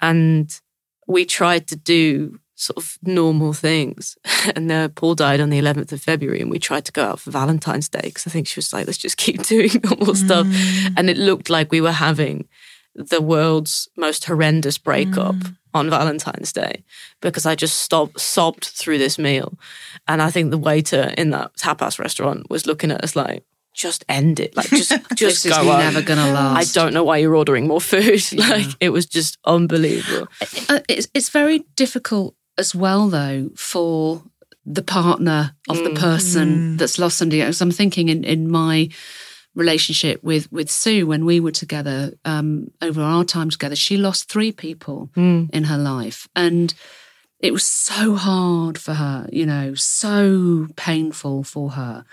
And 0.00 0.60
we 1.06 1.24
tried 1.24 1.66
to 1.68 1.76
do 1.76 2.40
sort 2.60 2.76
of 2.76 2.98
normal 3.02 3.52
things. 3.52 4.16
And 4.56 4.72
uh, 4.72 4.88
Paul 4.88 5.14
died 5.14 5.38
on 5.40 5.50
the 5.50 5.60
11th 5.60 5.92
of 5.92 6.00
February, 6.00 6.40
and 6.40 6.50
we 6.50 6.58
tried 6.58 6.86
to 6.86 6.92
go 6.92 7.04
out 7.04 7.20
for 7.20 7.30
Valentine's 7.30 7.90
Day 7.90 8.00
because 8.04 8.26
I 8.26 8.30
think 8.30 8.46
she 8.46 8.56
was 8.56 8.72
like, 8.72 8.86
let's 8.86 8.96
just 8.96 9.18
keep 9.18 9.42
doing 9.46 9.70
normal 9.84 10.14
stuff. 10.14 10.46
Mm. 10.46 10.94
And 10.96 11.10
it 11.10 11.18
looked 11.18 11.50
like 11.50 11.70
we 11.70 11.82
were 11.82 11.92
having 11.92 12.48
the 12.94 13.20
world's 13.20 13.86
most 13.98 14.24
horrendous 14.24 14.78
breakup 14.78 15.36
on 15.74 15.90
Valentine's 15.90 16.54
Day 16.54 16.84
because 17.20 17.44
I 17.44 17.54
just 17.54 17.80
stopped, 17.80 18.18
sobbed 18.18 18.64
through 18.64 18.96
this 18.96 19.18
meal. 19.18 19.58
And 20.08 20.22
I 20.22 20.30
think 20.30 20.50
the 20.50 20.58
waiter 20.58 21.12
in 21.18 21.30
that 21.30 21.54
tapas 21.54 21.98
restaurant 21.98 22.48
was 22.48 22.66
looking 22.66 22.90
at 22.90 23.04
us 23.04 23.14
like, 23.14 23.44
just 23.74 24.04
end 24.08 24.40
it. 24.40 24.56
Like, 24.56 24.68
just, 24.68 24.90
just 25.14 25.42
This 25.44 25.46
is 25.46 25.52
on. 25.56 25.66
never 25.66 26.02
going 26.02 26.18
to 26.18 26.32
last. 26.32 26.76
I 26.76 26.80
don't 26.80 26.92
know 26.92 27.04
why 27.04 27.18
you're 27.18 27.36
ordering 27.36 27.66
more 27.66 27.80
food. 27.80 28.20
Like, 28.36 28.66
it 28.80 28.90
was 28.90 29.06
just 29.06 29.38
unbelievable. 29.44 30.28
Uh, 30.68 30.80
it's, 30.88 31.08
it's 31.14 31.28
very 31.30 31.64
difficult 31.76 32.34
as 32.58 32.74
well, 32.74 33.08
though, 33.08 33.50
for 33.56 34.22
the 34.66 34.82
partner 34.82 35.54
of 35.68 35.78
the 35.84 35.90
person 35.90 36.76
that's 36.76 36.98
lost 36.98 37.16
somebody 37.18 37.40
else. 37.42 37.60
I'm 37.60 37.70
thinking 37.70 38.08
in, 38.08 38.24
in 38.24 38.48
my 38.50 38.90
relationship 39.54 40.22
with, 40.22 40.50
with 40.52 40.70
Sue 40.70 41.06
when 41.06 41.24
we 41.24 41.40
were 41.40 41.50
together 41.50 42.12
um, 42.24 42.68
over 42.80 43.00
our 43.02 43.24
time 43.24 43.50
together, 43.50 43.74
she 43.76 43.96
lost 43.96 44.28
three 44.30 44.52
people 44.52 45.10
in 45.16 45.64
her 45.64 45.78
life. 45.78 46.28
And 46.36 46.72
It 47.40 47.52
was 47.52 47.64
so 47.64 48.14
hard 48.16 48.76
for 48.78 48.94
her, 48.94 49.26
you 49.32 49.46
know, 49.46 49.74
so 49.74 50.68
painful 50.76 51.42
for 51.42 51.70
her. 51.70 52.04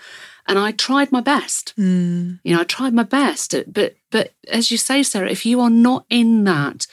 And 0.48 0.58
I 0.58 0.72
tried 0.72 1.12
my 1.12 1.20
best. 1.20 1.74
Mm. 1.78 2.40
You 2.42 2.54
know, 2.54 2.62
I 2.62 2.64
tried 2.64 2.94
my 2.94 3.04
best. 3.04 3.54
But 3.66 3.96
but 4.10 4.32
as 4.50 4.70
you 4.70 4.78
say, 4.78 5.02
Sarah, 5.02 5.30
if 5.30 5.44
you 5.46 5.60
are 5.60 5.70
not 5.70 6.06
in 6.08 6.44
that 6.44 6.86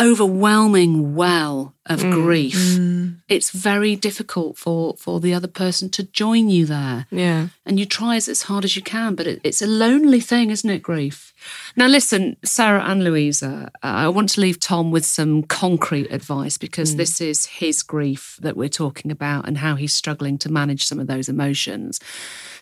overwhelming 0.00 1.14
well 1.16 1.74
of 1.86 2.00
grief, 2.02 2.54
Mm. 2.54 3.16
it's 3.28 3.50
very 3.50 3.96
difficult 3.96 4.56
for 4.58 4.94
for 4.96 5.18
the 5.20 5.34
other 5.34 5.48
person 5.48 5.88
to 5.90 6.02
join 6.04 6.48
you 6.48 6.66
there. 6.66 7.06
Yeah. 7.10 7.48
And 7.66 7.80
you 7.80 7.86
try 7.86 8.16
as, 8.16 8.28
as 8.28 8.42
hard 8.42 8.64
as 8.64 8.76
you 8.76 8.82
can, 8.82 9.14
but 9.14 9.26
it, 9.26 9.40
it's 9.42 9.62
a 9.62 9.66
lonely 9.66 10.20
thing, 10.20 10.50
isn't 10.50 10.70
it, 10.70 10.82
grief? 10.82 11.32
Now, 11.76 11.86
listen, 11.86 12.36
Sarah 12.44 12.84
and 12.84 13.02
Louiza, 13.02 13.66
uh, 13.68 13.70
I 13.82 14.08
want 14.08 14.28
to 14.30 14.40
leave 14.40 14.60
Tom 14.60 14.90
with 14.90 15.04
some 15.04 15.42
concrete 15.42 16.12
advice 16.12 16.58
because 16.58 16.96
this 16.96 17.20
is 17.20 17.46
his 17.46 17.82
grief 17.82 18.38
that 18.42 18.56
we're 18.56 18.68
talking 18.68 19.10
about 19.10 19.48
and 19.48 19.58
how 19.58 19.74
he's 19.76 19.94
struggling 19.94 20.38
to 20.38 20.52
manage 20.52 20.84
some 20.84 21.00
of 21.00 21.06
those 21.06 21.28
emotions. 21.28 22.00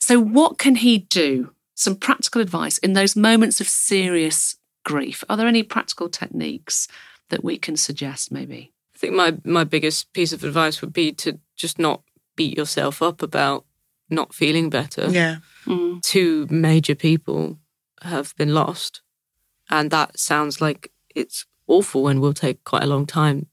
So, 0.06 0.20
what 0.20 0.58
can 0.58 0.76
he 0.76 0.98
do? 0.98 1.50
Some 1.74 1.96
practical 1.96 2.40
advice 2.40 2.78
in 2.78 2.92
those 2.92 3.16
moments 3.16 3.60
of 3.60 3.68
serious 3.68 4.54
grief. 4.84 5.24
Are 5.28 5.36
there 5.36 5.48
any 5.48 5.64
practical 5.64 6.08
techniques 6.08 6.86
that 7.30 7.42
we 7.42 7.58
can 7.58 7.76
suggest, 7.76 8.30
maybe? 8.30 8.72
I 8.94 8.98
think 8.98 9.14
my 9.14 9.36
my 9.42 9.64
biggest 9.64 10.12
piece 10.12 10.32
of 10.32 10.44
advice 10.44 10.80
would 10.80 10.92
be 10.92 11.10
to 11.14 11.40
just 11.56 11.80
not 11.80 12.02
beat 12.36 12.56
yourself 12.56 13.02
up 13.02 13.20
about 13.20 13.64
not 14.08 14.32
feeling 14.32 14.70
better. 14.70 15.10
Yeah. 15.10 15.38
Hmm. 15.64 15.98
Two 16.02 16.46
major 16.50 16.94
people 16.94 17.58
have 18.02 18.32
been 18.36 18.54
lost, 18.54 19.02
and 19.70 19.90
that 19.90 20.20
sounds 20.20 20.60
like 20.60 20.92
it's 21.16 21.46
awful 21.66 22.06
and 22.06 22.20
will 22.20 22.32
take 22.32 22.62
quite 22.62 22.84
a 22.84 22.92
long 22.94 23.06
time 23.06 23.48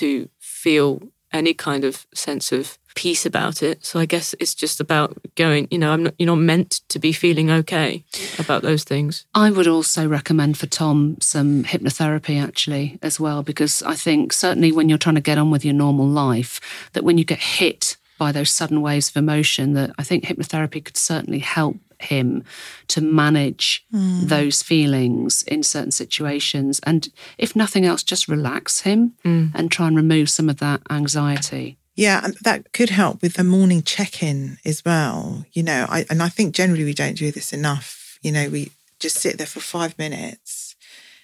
to 0.00 0.30
feel 0.38 1.02
any 1.34 1.52
kind 1.52 1.84
of 1.84 2.06
sense 2.14 2.52
of 2.52 2.78
peace 2.94 3.26
about 3.26 3.62
it. 3.62 3.84
So 3.84 3.98
I 3.98 4.06
guess 4.06 4.34
it's 4.38 4.54
just 4.54 4.80
about 4.80 5.18
going. 5.34 5.68
You 5.70 5.78
know, 5.78 5.92
I'm 5.92 6.04
not. 6.04 6.14
You're 6.18 6.28
not 6.28 6.36
meant 6.36 6.80
to 6.88 6.98
be 6.98 7.12
feeling 7.12 7.50
okay 7.50 8.04
about 8.38 8.62
those 8.62 8.84
things. 8.84 9.26
I 9.34 9.50
would 9.50 9.66
also 9.66 10.08
recommend 10.08 10.56
for 10.56 10.66
Tom 10.66 11.16
some 11.20 11.64
hypnotherapy 11.64 12.40
actually 12.40 12.98
as 13.02 13.20
well, 13.20 13.42
because 13.42 13.82
I 13.82 13.94
think 13.94 14.32
certainly 14.32 14.72
when 14.72 14.88
you're 14.88 14.96
trying 14.96 15.16
to 15.16 15.20
get 15.20 15.38
on 15.38 15.50
with 15.50 15.64
your 15.64 15.74
normal 15.74 16.06
life, 16.06 16.88
that 16.92 17.04
when 17.04 17.18
you 17.18 17.24
get 17.24 17.40
hit 17.40 17.96
by 18.16 18.30
those 18.30 18.50
sudden 18.50 18.80
waves 18.80 19.08
of 19.08 19.16
emotion, 19.16 19.74
that 19.74 19.90
I 19.98 20.04
think 20.04 20.24
hypnotherapy 20.24 20.84
could 20.84 20.96
certainly 20.96 21.40
help 21.40 21.76
him 22.04 22.44
to 22.88 23.00
manage 23.00 23.84
mm. 23.92 24.22
those 24.22 24.62
feelings 24.62 25.42
in 25.42 25.62
certain 25.62 25.90
situations. 25.90 26.80
And 26.84 27.08
if 27.38 27.54
nothing 27.54 27.84
else, 27.84 28.02
just 28.02 28.28
relax 28.28 28.80
him 28.80 29.14
mm. 29.24 29.50
and 29.54 29.70
try 29.70 29.86
and 29.86 29.96
remove 29.96 30.30
some 30.30 30.48
of 30.48 30.58
that 30.58 30.80
anxiety. 30.90 31.78
Yeah, 31.96 32.24
and 32.24 32.34
that 32.42 32.72
could 32.72 32.90
help 32.90 33.22
with 33.22 33.34
the 33.34 33.44
morning 33.44 33.82
check-in 33.82 34.58
as 34.64 34.84
well. 34.84 35.44
You 35.52 35.62
know, 35.62 35.86
I 35.88 36.04
and 36.10 36.22
I 36.22 36.28
think 36.28 36.54
generally 36.54 36.84
we 36.84 36.94
don't 36.94 37.16
do 37.16 37.30
this 37.30 37.52
enough. 37.52 38.18
You 38.20 38.32
know, 38.32 38.48
we 38.48 38.72
just 38.98 39.18
sit 39.18 39.38
there 39.38 39.46
for 39.46 39.60
five 39.60 39.96
minutes 39.96 40.74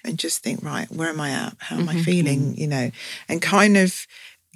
and 0.04 0.18
just 0.18 0.42
think, 0.42 0.62
right, 0.62 0.90
where 0.90 1.08
am 1.08 1.20
I 1.20 1.30
at? 1.30 1.56
How 1.58 1.76
am 1.76 1.88
I 1.88 1.94
mm-hmm. 1.94 2.02
feeling? 2.02 2.40
Mm-hmm. 2.40 2.60
You 2.60 2.66
know, 2.68 2.90
and 3.28 3.42
kind 3.42 3.76
of 3.76 4.06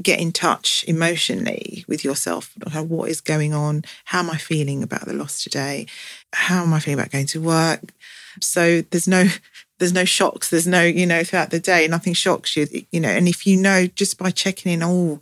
get 0.03 0.21
in 0.21 0.33
touch 0.33 0.85
emotionally 0.89 1.85
with 1.87 2.05
yourself. 2.05 2.53
What 2.75 3.11
is 3.11 3.21
going 3.21 3.55
on? 3.55 3.85
How 4.07 4.21
am 4.21 4.31
I 4.31 4.37
feeling 4.37 4.83
about 4.83 5.07
the 5.07 5.13
loss 5.13 5.43
today? 5.43 5.87
How 6.33 6.63
am 6.63 6.75
I 6.75 6.81
feeling 6.81 6.99
about 6.99 7.13
going 7.13 7.27
to 7.27 7.41
work? 7.41 7.93
So 8.41 8.83
there's 8.83 9.09
no 9.09 9.29
there's 9.79 9.93
no 9.93 10.05
shocks. 10.05 10.51
There's 10.51 10.67
no 10.67 10.83
you 10.83 11.07
know 11.07 11.25
throughout 11.25 11.51
the 11.51 11.61
day 11.61 11.87
nothing 11.89 12.15
shocks 12.15 12.57
you. 12.57 12.67
You 12.91 13.01
know, 13.01 13.09
and 13.09 13.29
if 13.29 13.47
you 13.47 13.57
know 13.57 13.87
just 13.87 14.19
by 14.19 14.31
checking 14.31 14.73
in, 14.73 14.83
oh 14.83 15.21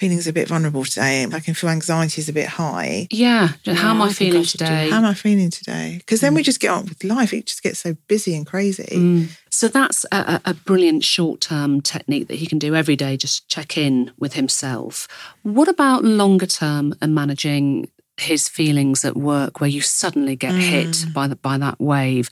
feeling's 0.00 0.26
a 0.26 0.32
bit 0.32 0.48
vulnerable 0.48 0.82
today. 0.82 1.26
I 1.30 1.40
can 1.40 1.52
feel 1.52 1.68
anxiety 1.68 2.22
is 2.22 2.28
a 2.30 2.32
bit 2.32 2.48
high. 2.48 3.06
Yeah. 3.10 3.48
How 3.66 3.90
am 3.90 4.00
I, 4.00 4.06
I 4.06 4.12
feeling 4.14 4.40
I 4.40 4.44
should 4.44 4.60
do 4.60 4.64
today? 4.64 4.88
How 4.88 4.96
am 4.96 5.04
I 5.04 5.12
feeling 5.12 5.50
today? 5.50 5.96
Because 5.98 6.22
then 6.22 6.32
we 6.32 6.40
mm. 6.40 6.46
just 6.46 6.58
get 6.58 6.70
on 6.70 6.86
with 6.86 7.04
life. 7.04 7.34
It 7.34 7.44
just 7.44 7.62
gets 7.62 7.80
so 7.80 7.94
busy 8.08 8.34
and 8.34 8.46
crazy. 8.46 8.88
Mm. 8.90 9.28
So 9.50 9.68
that's 9.68 10.06
a, 10.10 10.16
a 10.16 10.40
a 10.46 10.54
brilliant 10.54 11.04
short 11.04 11.42
term 11.42 11.82
technique 11.82 12.28
that 12.28 12.36
he 12.36 12.46
can 12.46 12.58
do 12.58 12.74
every 12.74 12.96
day, 12.96 13.18
just 13.18 13.46
check 13.48 13.76
in 13.76 14.10
with 14.18 14.32
himself. 14.32 15.06
What 15.42 15.68
about 15.68 16.02
longer 16.02 16.46
term 16.46 16.94
and 17.02 17.14
managing 17.14 17.90
his 18.16 18.48
feelings 18.48 19.04
at 19.04 19.18
work 19.18 19.60
where 19.60 19.68
you 19.68 19.82
suddenly 19.82 20.34
get 20.34 20.54
hit 20.54 20.88
mm. 20.88 21.12
by, 21.12 21.28
the, 21.28 21.36
by 21.36 21.58
that 21.58 21.78
wave? 21.78 22.30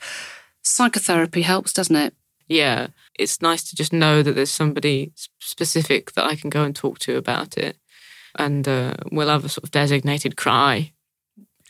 Psychotherapy 0.63 1.43
helps, 1.43 1.71
doesn't 1.71 1.95
it? 1.95 2.15
yeah, 2.49 2.87
it's 3.19 3.41
nice 3.41 3.63
to 3.69 3.75
just 3.75 3.91
know 3.93 4.23
that 4.23 4.33
there's 4.33 4.49
somebody 4.51 5.11
specific 5.39 6.13
that 6.13 6.25
I 6.25 6.35
can 6.35 6.49
go 6.49 6.63
and 6.63 6.75
talk 6.75 6.99
to 6.99 7.17
about 7.17 7.57
it. 7.57 7.77
And 8.35 8.67
uh, 8.67 8.93
we'll 9.11 9.29
have 9.29 9.45
a 9.45 9.49
sort 9.49 9.63
of 9.63 9.71
designated 9.71 10.35
cry 10.37 10.91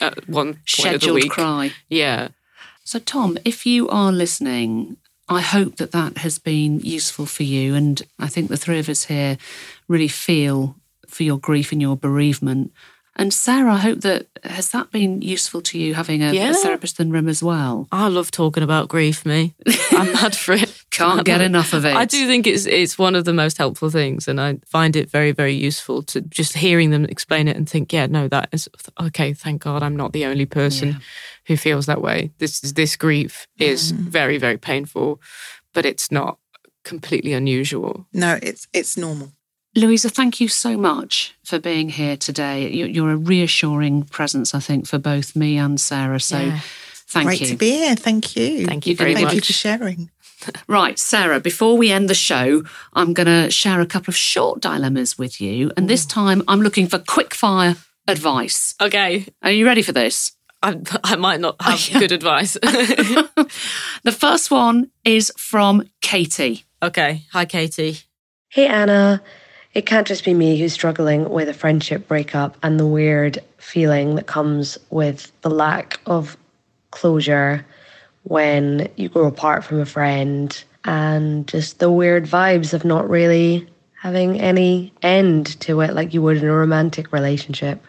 at 0.02 0.28
one 0.30 0.54
point 0.54 0.58
of 0.58 0.64
the 0.66 0.72
Scheduled 1.00 1.16
week. 1.16 1.32
cry. 1.32 1.72
Yeah. 1.90 2.30
So, 2.84 3.00
Tom, 3.00 3.38
if 3.46 3.66
you 3.66 3.88
are 3.90 4.12
listening, 4.12 4.98
I 5.28 5.42
hope 5.42 5.78
that 5.78 5.92
that 5.92 6.18
has 6.20 6.40
been 6.40 6.80
useful 6.82 7.26
for 7.26 7.44
you. 7.44 7.76
And 7.76 8.02
I 8.20 8.28
think 8.28 8.50
the 8.50 8.58
three 8.58 8.80
of 8.80 8.90
us 8.90 9.06
here 9.06 9.38
really 9.88 10.08
feel 10.08 10.76
for 11.08 11.24
your 11.24 11.38
grief 11.40 11.72
and 11.72 11.82
your 11.82 11.96
bereavement. 11.98 12.72
And 13.16 13.34
Sarah, 13.34 13.74
I 13.74 13.78
hope 13.78 14.02
that 14.02 14.28
has 14.44 14.70
that 14.72 14.92
been 14.92 15.22
useful 15.22 15.62
to 15.64 15.78
you 15.80 15.94
having 15.94 16.24
a, 16.24 16.32
Yeah. 16.32 16.52
a 16.52 16.54
therapist 16.54 17.00
in 17.00 17.10
the 17.10 17.14
room 17.14 17.28
as 17.28 17.44
well. 17.44 17.88
I 17.92 18.08
love 18.08 18.32
talking 18.32 18.64
about 18.64 18.88
grief, 18.88 19.26
me. 19.26 19.54
I'm 19.92 20.12
mad 20.14 20.36
for 20.36 20.54
it. 20.54 20.79
Can't 20.92 21.26
get 21.32 21.42
enough 21.42 21.74
of 21.74 21.86
it. 21.86 21.96
I 21.96 22.06
do 22.06 22.28
think 22.28 22.48
it's 22.48 22.66
it's 22.66 22.98
one 22.98 23.16
of 23.16 23.26
the 23.26 23.34
most 23.34 23.58
helpful 23.58 23.90
things, 23.90 24.28
and 24.28 24.40
I 24.40 24.60
find 24.66 24.96
it 24.96 25.10
very 25.10 25.32
very 25.32 25.54
useful 25.54 26.04
to 26.04 26.22
just 26.22 26.58
hearing 26.58 26.90
them 26.90 27.06
explain 27.06 27.48
it 27.48 27.56
and 27.56 27.70
think, 27.70 27.94
yeah, 27.94 28.08
no, 28.08 28.28
that 28.28 28.50
is 28.52 28.70
okay. 29.00 29.34
Thank 29.34 29.64
God, 29.64 29.84
I'm 29.84 29.96
not 29.96 30.14
the 30.14 30.26
only 30.26 30.46
person 30.46 31.02
who 31.46 31.58
feels 31.58 31.86
that 31.86 32.02
way. 32.02 32.32
This 32.38 32.64
is 32.64 32.74
this 32.74 32.96
grief 32.96 33.48
is 33.58 33.94
mm. 33.94 33.98
very 33.98 34.38
very 34.38 34.58
painful, 34.58 35.22
but 35.74 35.86
it's 35.86 36.12
not 36.12 36.38
completely 36.84 37.34
unusual. 37.34 38.08
No, 38.14 38.40
it's 38.42 38.68
it's 38.74 38.98
normal. 38.98 39.34
Louiza, 39.76 40.12
thank 40.12 40.42
you 40.42 40.48
so 40.48 40.78
much 40.78 41.36
for 41.44 41.60
being 41.60 41.90
here 41.90 42.18
today. 42.18 42.70
You- 42.70 42.88
You're 42.88 43.12
a 43.12 43.18
reassuring 43.18 44.04
presence, 44.04 44.56
I 44.56 44.60
think, 44.60 44.88
for 44.88 44.98
both 44.98 45.36
me 45.36 45.58
and 45.58 45.80
Sarah. 45.80 46.20
So 46.20 46.40
Yeah. 46.40 46.60
thank 47.08 47.28
Great 47.28 47.42
you. 47.42 47.48
to 47.48 47.56
be 47.56 47.72
here. 47.72 47.96
Thank 47.96 48.36
you. 48.36 48.66
Thank 48.66 48.88
you 48.88 48.96
You're 48.96 49.14
gonna 49.14 49.28
Thank 49.28 49.34
you 49.34 49.42
for 49.42 49.54
sharing. 49.54 50.10
Right, 50.68 50.98
Sarah, 51.00 51.40
before 51.40 51.78
we 51.78 51.92
end 51.92 52.10
the 52.10 52.14
show, 52.14 52.64
I'm 52.94 53.14
going 53.14 53.28
to 53.28 53.52
share 53.52 53.82
a 53.82 53.86
couple 53.86 54.12
of 54.12 54.16
short 54.16 54.62
dilemmas 54.62 55.18
with 55.18 55.42
you. 55.42 55.72
And 55.76 55.90
this 55.90 56.06
time 56.06 56.44
I'm 56.48 56.62
looking 56.62 56.88
for 56.88 57.00
quick 57.00 57.34
fire 57.34 57.76
advice. 58.08 58.76
Okay, 58.82 59.26
Are 59.42 59.52
you 59.52 59.66
ready 59.66 59.82
for 59.82 59.92
this? 59.92 60.32
I, 60.62 60.78
I 61.04 61.16
might 61.16 61.40
not 61.40 61.62
have 61.62 61.90
yeah. 61.90 62.00
good 62.04 62.12
advice. 62.12 62.58
The 64.04 64.12
first 64.12 64.50
one 64.52 64.92
is 65.04 65.32
from 65.38 65.84
Katie. 66.02 66.66
okay, 66.82 67.24
hi 67.34 67.46
Katie. 67.46 68.00
Hey 68.50 68.68
Anna, 68.68 69.22
it 69.74 69.86
can't 69.86 70.08
just 70.08 70.24
be 70.24 70.34
me 70.34 70.58
who's 70.58 70.74
struggling 70.74 71.30
with 71.30 71.50
a 71.50 71.54
friendship 71.54 72.08
breakup 72.08 72.56
and 72.64 72.80
the 72.80 72.86
weird 72.88 73.40
feeling 73.58 74.16
that 74.16 74.28
comes 74.28 74.78
with 74.90 75.32
the 75.42 75.50
lack 75.50 76.00
of 76.06 76.38
closure 76.92 77.66
when 78.30 78.88
you 78.96 79.10
grow 79.10 79.26
apart 79.26 79.64
from 79.64 79.80
a 79.80 79.86
friend 79.86 80.64
and 80.86 81.48
just 81.48 81.80
the 81.80 81.92
weird 81.92 82.26
vibes 82.26 82.74
of 82.74 82.86
not 82.86 83.10
really 83.10 83.68
having 84.00 84.40
any 84.40 84.94
end 85.02 85.60
to 85.60 85.82
it 85.82 85.94
like 85.94 86.14
you 86.14 86.22
would 86.22 86.38
in 86.38 86.48
a 86.48 86.54
romantic 86.54 87.12
relationship. 87.12 87.84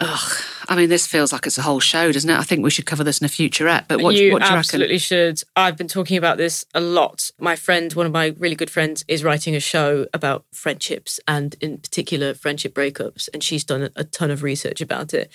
Ugh, 0.00 0.44
I 0.68 0.76
mean, 0.76 0.88
this 0.88 1.06
feels 1.06 1.32
like 1.32 1.46
it's 1.46 1.58
a 1.58 1.62
whole 1.62 1.78
show, 1.78 2.10
doesn't 2.10 2.28
it? 2.28 2.38
I 2.38 2.42
think 2.42 2.64
we 2.64 2.70
should 2.70 2.86
cover 2.86 3.04
this 3.04 3.20
in 3.20 3.26
a 3.26 3.28
futurette. 3.28 3.88
But 3.88 4.00
what, 4.00 4.14
you 4.14 4.32
what 4.32 4.42
do 4.42 4.48
you 4.48 4.54
absolutely 4.54 4.98
should. 4.98 5.42
I've 5.54 5.76
been 5.76 5.88
talking 5.88 6.16
about 6.16 6.38
this 6.38 6.64
a 6.74 6.80
lot. 6.80 7.30
My 7.38 7.56
friend, 7.56 7.92
one 7.92 8.06
of 8.06 8.12
my 8.12 8.34
really 8.38 8.54
good 8.54 8.70
friends, 8.70 9.04
is 9.06 9.22
writing 9.22 9.54
a 9.54 9.60
show 9.60 10.06
about 10.14 10.46
friendships 10.52 11.20
and, 11.28 11.56
in 11.60 11.78
particular, 11.78 12.32
friendship 12.32 12.74
breakups. 12.74 13.28
And 13.34 13.42
she's 13.42 13.64
done 13.64 13.82
a, 13.82 13.90
a 13.96 14.04
ton 14.04 14.30
of 14.30 14.42
research 14.42 14.80
about 14.80 15.12
it. 15.12 15.30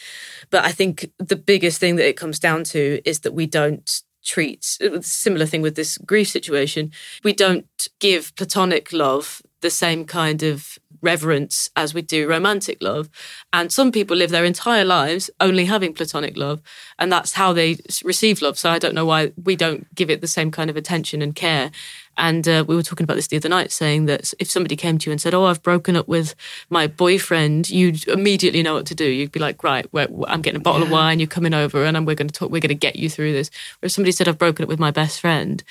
But 0.49 0.65
I 0.65 0.71
think 0.71 1.11
the 1.19 1.35
biggest 1.35 1.79
thing 1.79 1.95
that 1.97 2.07
it 2.07 2.17
comes 2.17 2.39
down 2.39 2.63
to 2.65 2.99
is 3.05 3.19
that 3.19 3.33
we 3.33 3.45
don't 3.45 4.01
treat 4.25 4.77
similar 5.01 5.45
thing 5.45 5.61
with 5.61 5.75
this 5.75 5.97
grief 5.99 6.27
situation. 6.29 6.91
We 7.23 7.31
don't 7.31 7.87
give 7.99 8.35
platonic 8.35 8.91
love 8.91 9.41
the 9.61 9.69
same 9.69 10.05
kind 10.05 10.43
of 10.43 10.77
reverence 11.01 11.69
as 11.75 11.93
we 11.93 12.01
do 12.01 12.27
romantic 12.27 12.81
love. 12.81 13.09
And 13.53 13.71
some 13.71 13.91
people 13.91 14.17
live 14.17 14.31
their 14.31 14.45
entire 14.45 14.85
lives 14.85 15.29
only 15.39 15.65
having 15.65 15.93
platonic 15.93 16.37
love, 16.37 16.61
and 16.99 17.11
that's 17.11 17.33
how 17.33 17.53
they 17.53 17.77
receive 18.03 18.41
love. 18.41 18.57
So 18.57 18.69
I 18.69 18.79
don't 18.79 18.95
know 18.95 19.05
why 19.05 19.31
we 19.43 19.55
don't 19.55 19.93
give 19.95 20.09
it 20.09 20.21
the 20.21 20.27
same 20.27 20.51
kind 20.51 20.69
of 20.69 20.77
attention 20.77 21.21
and 21.21 21.35
care. 21.35 21.71
And 22.17 22.47
uh, 22.47 22.65
we 22.67 22.75
were 22.75 22.83
talking 22.83 23.03
about 23.03 23.13
this 23.15 23.27
the 23.27 23.37
other 23.37 23.49
night, 23.49 23.71
saying 23.71 24.07
that 24.07 24.33
if 24.39 24.49
somebody 24.49 24.75
came 24.75 24.97
to 24.97 25.09
you 25.09 25.11
and 25.11 25.21
said, 25.21 25.35
"Oh, 25.35 25.45
I've 25.45 25.61
broken 25.61 25.95
up 25.95 26.07
with 26.07 26.33
my 26.69 26.87
boyfriend," 26.87 27.69
you'd 27.69 28.07
immediately 28.07 28.63
know 28.63 28.73
what 28.73 28.87
to 28.87 28.95
do. 28.95 29.05
You'd 29.05 29.31
be 29.31 29.39
like, 29.39 29.63
"Right, 29.63 29.85
I'm 30.27 30.41
getting 30.41 30.59
a 30.59 30.63
bottle 30.63 30.83
of 30.83 30.89
wine. 30.89 31.19
You're 31.19 31.27
coming 31.27 31.53
over, 31.53 31.85
and 31.85 32.07
we're 32.07 32.15
going 32.15 32.27
to 32.27 32.33
talk. 32.33 32.49
We're 32.49 32.61
going 32.61 32.69
to 32.69 32.75
get 32.75 32.95
you 32.95 33.09
through 33.09 33.33
this." 33.33 33.49
Or 33.81 33.85
if 33.85 33.91
somebody 33.91 34.11
said, 34.11 34.27
"I've 34.27 34.39
broken 34.39 34.63
up 34.63 34.69
with 34.69 34.79
my 34.79 34.91
best 34.91 35.21
friend," 35.21 35.63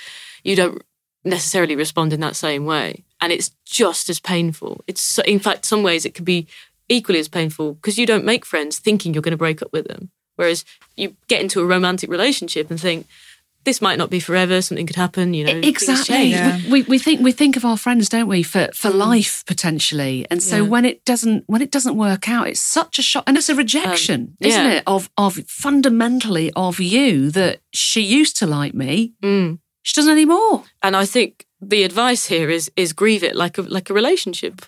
you 0.44 0.54
don't 0.54 0.82
necessarily 1.26 1.76
respond 1.76 2.12
in 2.12 2.20
that 2.20 2.36
same 2.36 2.64
way. 2.64 3.04
And 3.20 3.32
it's 3.32 3.50
just 3.64 4.08
as 4.08 4.20
painful. 4.20 4.82
It's 4.86 5.00
so, 5.00 5.22
in 5.24 5.38
fact, 5.38 5.64
some 5.66 5.82
ways 5.82 6.04
it 6.04 6.14
can 6.14 6.24
be 6.24 6.46
equally 6.88 7.18
as 7.18 7.28
painful 7.28 7.74
because 7.74 7.98
you 7.98 8.06
don't 8.06 8.24
make 8.24 8.44
friends 8.44 8.78
thinking 8.78 9.12
you're 9.12 9.22
going 9.22 9.32
to 9.32 9.36
break 9.36 9.62
up 9.62 9.72
with 9.72 9.86
them. 9.88 10.10
Whereas 10.36 10.64
you 10.96 11.16
get 11.28 11.40
into 11.40 11.60
a 11.60 11.66
romantic 11.66 12.10
relationship 12.10 12.70
and 12.70 12.80
think, 12.80 13.06
this 13.64 13.82
might 13.82 13.98
not 13.98 14.10
be 14.10 14.20
forever. 14.20 14.62
Something 14.62 14.86
could 14.86 14.94
happen. 14.94 15.34
You 15.34 15.44
know, 15.44 15.56
exactly. 15.56 16.26
Yeah. 16.30 16.60
We, 16.70 16.82
we 16.82 17.00
think 17.00 17.20
we 17.20 17.32
think 17.32 17.56
of 17.56 17.64
our 17.64 17.76
friends, 17.76 18.08
don't 18.08 18.28
we, 18.28 18.44
for 18.44 18.68
for 18.72 18.90
life 18.90 19.42
potentially. 19.44 20.24
And 20.30 20.40
so 20.40 20.58
Yeah. 20.58 20.68
when 20.68 20.84
it 20.84 21.04
doesn't 21.04 21.42
when 21.48 21.62
it 21.62 21.72
doesn't 21.72 21.96
work 21.96 22.28
out, 22.28 22.46
it's 22.46 22.60
such 22.60 23.00
a 23.00 23.02
shock, 23.02 23.24
and 23.26 23.36
it's 23.36 23.48
a 23.48 23.56
rejection, 23.56 24.36
isn't 24.38 24.66
it? 24.66 24.84
Of 24.86 25.10
of 25.18 25.34
fundamentally 25.48 26.52
of 26.54 26.78
you 26.78 27.30
that 27.32 27.58
she 27.72 28.02
used 28.02 28.36
to 28.36 28.46
like 28.46 28.72
me, 28.74 29.14
Mm. 29.20 29.58
She 29.87 29.94
doesn't 29.94 30.12
anymore. 30.12 30.64
And 30.83 30.96
I 30.96 31.07
think 31.07 31.46
the 31.61 31.85
advice 31.85 32.27
here 32.27 32.51
is 32.51 32.68
is 32.75 32.92
grieve 32.92 33.22
it 33.22 33.37
like 33.37 33.57
a 33.57 33.62
like 33.62 33.88
a 33.88 33.94
relationship, 33.94 34.62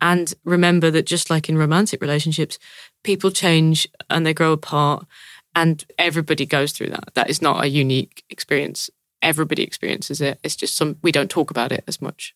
and 0.00 0.32
remember 0.44 0.90
that 0.90 1.04
just 1.04 1.28
like 1.28 1.50
in 1.50 1.58
romantic 1.58 2.00
relationships, 2.00 2.58
people 3.04 3.30
change 3.30 3.86
and 4.08 4.24
they 4.24 4.32
grow 4.32 4.52
apart, 4.52 5.06
and 5.54 5.84
everybody 5.98 6.46
goes 6.46 6.72
through 6.72 6.88
that. 6.88 7.12
That 7.12 7.28
is 7.28 7.42
not 7.42 7.62
a 7.62 7.68
unique 7.68 8.24
experience. 8.30 8.88
Everybody 9.20 9.62
experiences 9.62 10.22
it. 10.22 10.40
It's 10.42 10.56
just 10.56 10.74
some 10.74 10.96
we 11.02 11.12
don't 11.12 11.30
talk 11.30 11.50
about 11.50 11.70
it 11.70 11.84
as 11.86 12.00
much. 12.00 12.34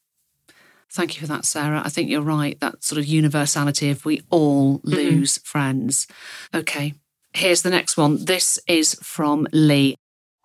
Thank 0.90 1.14
you 1.14 1.22
for 1.22 1.28
that, 1.28 1.46
Sarah. 1.46 1.80
I 1.82 1.88
think 1.88 2.10
you're 2.10 2.20
right. 2.20 2.60
That 2.60 2.84
sort 2.84 2.98
of 2.98 3.06
universality 3.06 3.88
of 3.88 4.04
we 4.04 4.20
all 4.28 4.80
mm-hmm. 4.80 4.90
lose 4.90 5.38
friends. 5.38 6.06
Okay, 6.54 6.92
here's 7.32 7.62
the 7.62 7.70
next 7.70 7.96
one. 7.96 8.26
This 8.26 8.58
is 8.68 8.92
from 9.02 9.48
Lee. 9.52 9.96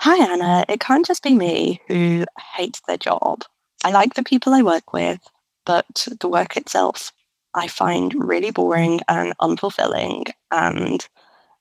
Hi, 0.04 0.18
Anna. 0.34 0.66
It 0.68 0.80
can't 0.80 1.06
just 1.06 1.22
be 1.22 1.36
me 1.36 1.80
who 1.88 2.26
hates 2.56 2.82
their 2.88 2.98
job. 2.98 3.44
I 3.84 3.92
like 3.92 4.16
the 4.16 4.24
people 4.24 4.52
I 4.52 4.64
work 4.64 4.94
with, 4.94 5.20
but 5.64 6.08
the 6.20 6.28
work 6.28 6.58
itself 6.58 7.12
I 7.54 7.68
find 7.68 8.12
really 8.16 8.50
boring 8.50 9.02
and 9.08 9.38
unfulfilling, 9.40 10.32
and 10.50 11.08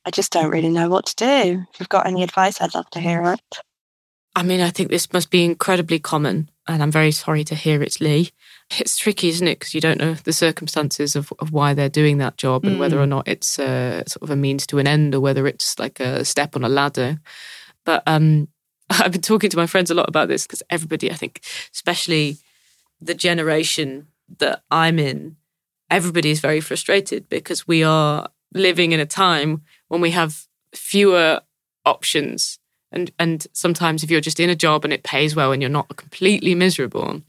I 0.07 0.11
just 0.11 0.33
don't 0.33 0.49
really 0.49 0.71
know 0.71 0.89
what 0.89 1.05
to 1.05 1.17
do. 1.17 1.67
If 1.71 1.81
you've 1.81 1.91
got 1.91 2.07
any 2.07 2.23
advice, 2.23 2.63
I'd 2.63 2.75
love 2.75 2.89
to 2.93 3.01
hear 3.01 3.23
it. 3.31 3.59
I 4.35 4.43
mean, 4.43 4.63
I 4.63 4.71
think 4.71 4.89
this 4.89 5.13
must 5.13 5.31
be 5.31 5.45
incredibly 5.45 5.99
common, 5.99 6.51
and 6.67 6.83
I'm 6.83 6.91
very 6.91 7.13
sorry 7.13 7.45
to 7.45 7.55
hear 7.55 7.83
it's 7.83 8.01
Lee. 8.01 8.31
It's 8.79 8.97
tricky, 8.97 9.29
isn't 9.29 9.49
it? 9.49 9.59
Because 9.59 9.75
you 9.75 9.83
don't 9.83 9.99
know 9.99 10.15
the 10.15 10.33
circumstances 10.33 11.15
of, 11.15 11.31
of 11.41 11.53
why 11.53 11.75
they're 11.75 11.91
doing 11.91 12.17
that 12.19 12.39
job 12.39 12.65
and 12.65 12.79
whether 12.79 12.99
or 12.99 13.07
not 13.07 13.29
it's 13.29 13.59
uh, 13.59 14.03
sort 14.07 14.23
of 14.23 14.31
a 14.31 14.37
means 14.37 14.67
to 14.69 14.79
an 14.79 14.87
end 14.87 15.15
or 15.15 15.21
whether 15.21 15.47
it's 15.47 15.79
like 15.79 16.01
a 16.01 16.25
step 16.25 16.57
on 16.57 16.65
a 16.65 16.69
ladder. 16.71 17.21
But 17.85 18.03
um, 18.07 18.49
I've 18.91 19.13
been 19.13 19.21
talking 19.21 19.51
to 19.51 19.57
my 19.57 19.67
friends 19.67 19.91
a 19.91 19.95
lot 19.95 20.09
about 20.09 20.29
this 20.29 20.47
because 20.47 20.63
everybody, 20.71 21.11
I 21.11 21.15
think, 21.15 21.41
especially 21.73 22.39
the 23.01 23.15
generation 23.15 24.09
that 24.39 24.63
I'm 24.71 24.99
in, 24.99 25.37
everybody 25.91 26.31
is 26.31 26.41
very 26.41 26.61
frustrated 26.61 27.29
because 27.29 27.67
we 27.67 27.83
are 27.83 28.29
living 28.55 28.93
in 28.93 29.01
a 29.01 29.07
time 29.07 29.63
when 29.89 30.01
we 30.01 30.11
have 30.11 30.47
fewer 30.75 31.41
options. 31.85 32.59
And 32.93 33.11
and 33.19 33.47
sometimes 33.53 34.03
if 34.03 34.11
you're 34.11 34.21
just 34.21 34.41
in 34.41 34.51
a 34.51 34.57
job 34.57 34.85
and 34.85 34.93
it 34.93 35.03
pays 35.03 35.37
well 35.37 35.53
and 35.53 35.63
you're 35.63 35.69
not 35.71 35.97
completely 35.97 36.55
miserable 36.55 37.23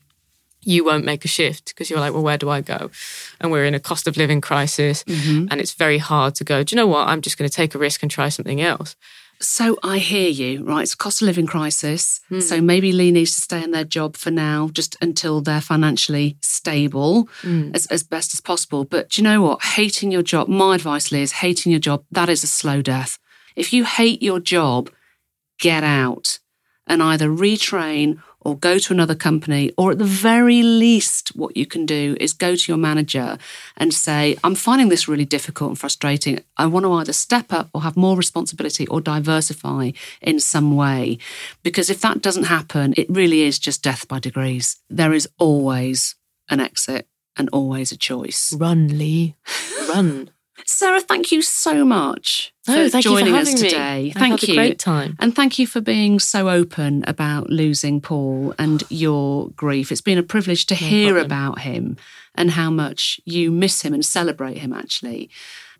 you 0.64 0.86
won't 0.86 1.06
make 1.06 1.26
a 1.26 1.28
shift 1.28 1.70
because 1.70 1.90
you're 1.90 2.00
like 2.00 2.14
well 2.14 2.22
where 2.22 2.38
do 2.38 2.50
i 2.50 2.62
go? 2.62 2.92
And 3.40 3.52
we're 3.52 3.66
in 3.66 3.74
a 3.74 3.80
cost 3.80 4.08
of 4.08 4.16
living 4.18 4.42
crisis 4.42 5.04
and 5.52 5.60
it's 5.60 5.74
very 5.74 5.98
hard 5.98 6.36
to 6.36 6.44
go 6.44 6.64
do 6.64 6.76
you 6.76 6.78
know 6.78 6.88
what? 6.88 7.08
I'm 7.08 7.22
just 7.22 7.38
going 7.38 7.50
to 7.50 7.56
take 7.56 7.74
a 7.76 7.80
risk 7.80 8.04
and 8.04 8.12
try 8.12 8.30
something 8.30 8.62
else 8.62 8.96
So 9.42 9.78
I 9.82 9.98
hear 9.98 10.30
you, 10.30 10.64
right? 10.64 10.84
It's 10.84 10.94
a 10.94 10.98
cost 10.98 11.22
of 11.22 11.26
living 11.26 11.48
crisis. 11.48 12.22
Hmm. 12.30 12.40
So 12.42 12.62
maybe 12.62 12.92
Lee 12.92 13.12
needs 13.12 13.34
to 13.36 13.42
stay 13.42 13.64
in 13.64 13.72
their 13.72 13.84
job 13.84 14.16
for 14.16 14.30
now, 14.30 14.70
just 14.72 14.96
until 15.02 15.42
they're 15.42 15.62
financially 15.62 16.38
stable 16.42 17.28
hmm. 17.42 17.72
as, 17.74 17.88
as 17.88 18.04
best 18.04 18.34
as 18.34 18.42
possible. 18.42 18.86
But 18.86 19.10
do 19.10 19.22
you 19.22 19.24
know 19.24 19.42
what? 19.42 19.64
Hating 19.64 20.12
your 20.12 20.22
job, 20.22 20.48
my 20.48 20.76
advice, 20.76 21.12
Lee, 21.12 21.24
is 21.24 21.32
hating 21.34 21.72
your 21.72 21.80
job, 21.80 22.04
that 22.12 22.30
is 22.30 22.44
a 22.44 22.48
slow 22.48 22.82
death. 22.82 23.18
If 23.56 23.74
you 23.74 23.84
hate 23.84 24.22
your 24.22 24.40
job, 24.40 24.92
get 25.60 25.84
out 25.84 26.40
and 26.88 27.02
either 27.02 27.28
retrain 27.28 28.22
or 28.42 28.58
go 28.58 28.78
to 28.80 28.94
another 28.94 29.16
company, 29.16 29.72
or 29.78 29.92
at 29.92 29.98
the 29.98 30.04
very 30.04 30.64
least, 30.64 31.30
what 31.36 31.56
you 31.56 31.66
can 31.66 31.86
do 31.86 32.18
is 32.20 32.34
go 32.34 32.56
to 32.56 32.72
your 32.72 32.78
manager 32.78 33.38
and 33.78 33.94
say, 33.94 34.38
I'm 34.44 34.56
finding 34.56 34.90
this 34.90 35.08
really 35.08 35.26
difficult 35.26 35.70
and 35.70 35.80
frustrating. 35.80 36.40
I 36.58 36.66
want 36.66 36.86
to 36.86 36.94
either 36.94 37.14
step 37.14 37.54
up 37.54 37.70
or 37.74 37.82
have 37.82 37.96
more 37.96 38.18
responsibility 38.18 38.88
or 38.88 39.02
diversify 39.02 39.92
in 40.22 40.40
some 40.40 40.76
way. 40.76 41.18
Because 41.64 41.90
if 41.90 42.02
that 42.02 42.22
doesn't 42.22 42.46
happen, 42.46 42.94
it 42.98 43.10
really 43.10 43.42
is 43.42 43.60
just 43.60 43.84
death 43.84 44.08
by 44.08 44.20
degrees. 44.20 44.78
There 44.90 45.14
is 45.14 45.30
always 45.38 46.16
an 46.50 46.60
exit 46.60 47.08
and 47.38 47.50
always 47.54 47.92
a 47.92 47.98
choice. 47.98 48.54
run 48.54 48.98
lee 48.98 49.36
run 49.90 50.30
Sarah, 50.72 51.02
thank 51.02 51.32
you 51.32 51.42
so 51.42 51.86
much 51.86 52.54
No, 52.68 52.86
for 52.86 52.90
thank 52.90 53.06
you 53.06 53.12
for 53.12 53.20
joining 53.20 53.36
us 53.36 53.54
me. 53.54 53.70
today. 53.70 54.12
I've 54.16 54.20
thank 54.20 54.48
you. 54.48 54.56
great 54.56 54.80
time. 54.80 55.16
And 55.20 55.36
thank 55.36 55.60
you 55.60 55.68
for 55.68 55.82
being 55.82 56.20
so 56.20 56.50
open 56.50 57.04
about 57.08 57.50
losing 57.50 58.02
Paul 58.02 58.54
and 58.58 58.84
your 58.90 59.50
grief. 59.52 59.92
It's 59.92 60.02
been 60.02 60.18
a 60.18 60.24
privilege 60.24 60.66
to 60.68 60.76
hear 60.76 61.14
problem. 61.14 61.26
about 61.26 61.60
him 61.60 61.98
and 62.36 62.52
how 62.52 62.70
much 62.70 63.20
you 63.26 63.52
miss 63.52 63.82
him 63.82 63.94
and 63.94 64.06
celebrate 64.06 64.58
him, 64.60 64.72
actually. 64.74 65.30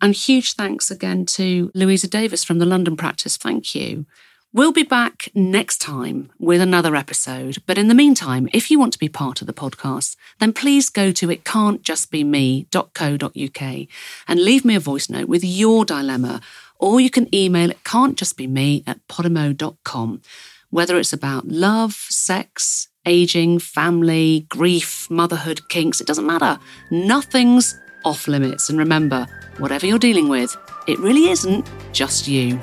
And 0.00 0.14
huge 0.14 0.54
thanks 0.54 0.90
again 0.90 1.24
to 1.26 1.70
Louiza 1.74 2.10
Davies 2.10 2.44
from 2.44 2.58
the 2.58 2.66
London 2.66 2.96
practice. 2.96 3.36
Thank 3.36 3.74
you. 3.74 4.04
We'll 4.54 4.72
be 4.72 4.82
back 4.82 5.30
next 5.34 5.78
time 5.78 6.30
with 6.38 6.60
another 6.60 6.94
episode. 6.94 7.62
But 7.64 7.78
in 7.78 7.88
the 7.88 7.94
meantime, 7.94 8.50
if 8.52 8.70
you 8.70 8.78
want 8.78 8.92
to 8.92 8.98
be 8.98 9.08
part 9.08 9.40
of 9.40 9.46
the 9.46 9.54
podcast, 9.54 10.14
then 10.40 10.52
please 10.52 10.90
go 10.90 11.10
to 11.10 11.28
itcan'tjustbeme.co.uk 11.28 13.88
and 14.28 14.44
leave 14.44 14.66
me 14.66 14.74
a 14.74 14.80
voice 14.80 15.08
note 15.08 15.26
with 15.26 15.42
your 15.42 15.86
dilemma, 15.86 16.42
or 16.78 17.00
you 17.00 17.08
can 17.08 17.34
email 17.34 17.70
it 17.70 17.82
can'tjustbeme 17.84 18.82
at 18.86 19.00
podimo.com. 19.08 20.20
Whether 20.68 20.98
it's 20.98 21.14
about 21.14 21.48
love, 21.48 21.94
sex, 21.94 22.88
aging, 23.06 23.58
family, 23.58 24.44
grief, 24.50 25.10
motherhood, 25.10 25.66
kinks, 25.70 26.02
it 26.02 26.06
doesn't 26.06 26.26
matter. 26.26 26.58
Nothing's 26.90 27.74
off 28.04 28.28
limits. 28.28 28.68
And 28.68 28.78
remember, 28.78 29.26
whatever 29.56 29.86
you're 29.86 29.98
dealing 29.98 30.28
with, 30.28 30.54
it 30.86 30.98
really 30.98 31.30
isn't 31.30 31.66
just 31.94 32.28
you. 32.28 32.60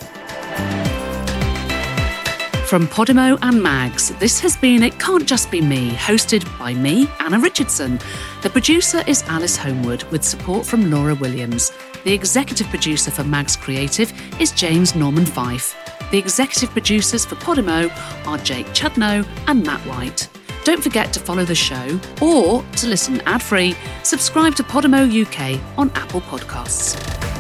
From 2.69 2.87
Podimo 2.87 3.35
and 3.41 3.63
Mags, 3.63 4.09
this 4.19 4.39
has 4.41 4.55
been 4.55 4.83
It 4.83 4.99
Can't 4.99 5.25
Just 5.25 5.49
Be 5.49 5.59
Me, 5.59 5.89
hosted 5.89 6.45
by 6.59 6.75
me, 6.75 7.09
Anna 7.19 7.39
Richardson. 7.39 7.99
The 8.43 8.49
producer 8.51 9.03
is 9.07 9.23
Alice 9.23 9.57
Homewood, 9.57 10.03
with 10.11 10.23
support 10.23 10.67
from 10.67 10.91
Laura 10.91 11.15
Williams. 11.15 11.71
The 12.03 12.13
executive 12.13 12.67
producer 12.67 13.09
for 13.09 13.23
Mags 13.23 13.55
Creative 13.55 14.13
is 14.39 14.51
James 14.51 14.93
Norman 14.93 15.25
Fife. 15.25 15.75
The 16.11 16.19
executive 16.19 16.69
producers 16.69 17.25
for 17.25 17.37
Podimo 17.37 17.89
are 18.27 18.37
Jake 18.37 18.67
Chudnow 18.67 19.27
and 19.47 19.65
Matt 19.65 19.81
White. 19.87 20.29
Don't 20.63 20.83
forget 20.83 21.11
to 21.13 21.19
follow 21.19 21.45
the 21.45 21.55
show 21.55 21.99
or 22.21 22.63
to 22.73 22.87
listen 22.87 23.19
ad 23.21 23.41
free, 23.41 23.75
subscribe 24.03 24.53
to 24.53 24.61
Podimo 24.61 25.09
UK 25.09 25.59
on 25.75 25.89
Apple 25.95 26.21
Podcasts. 26.21 27.38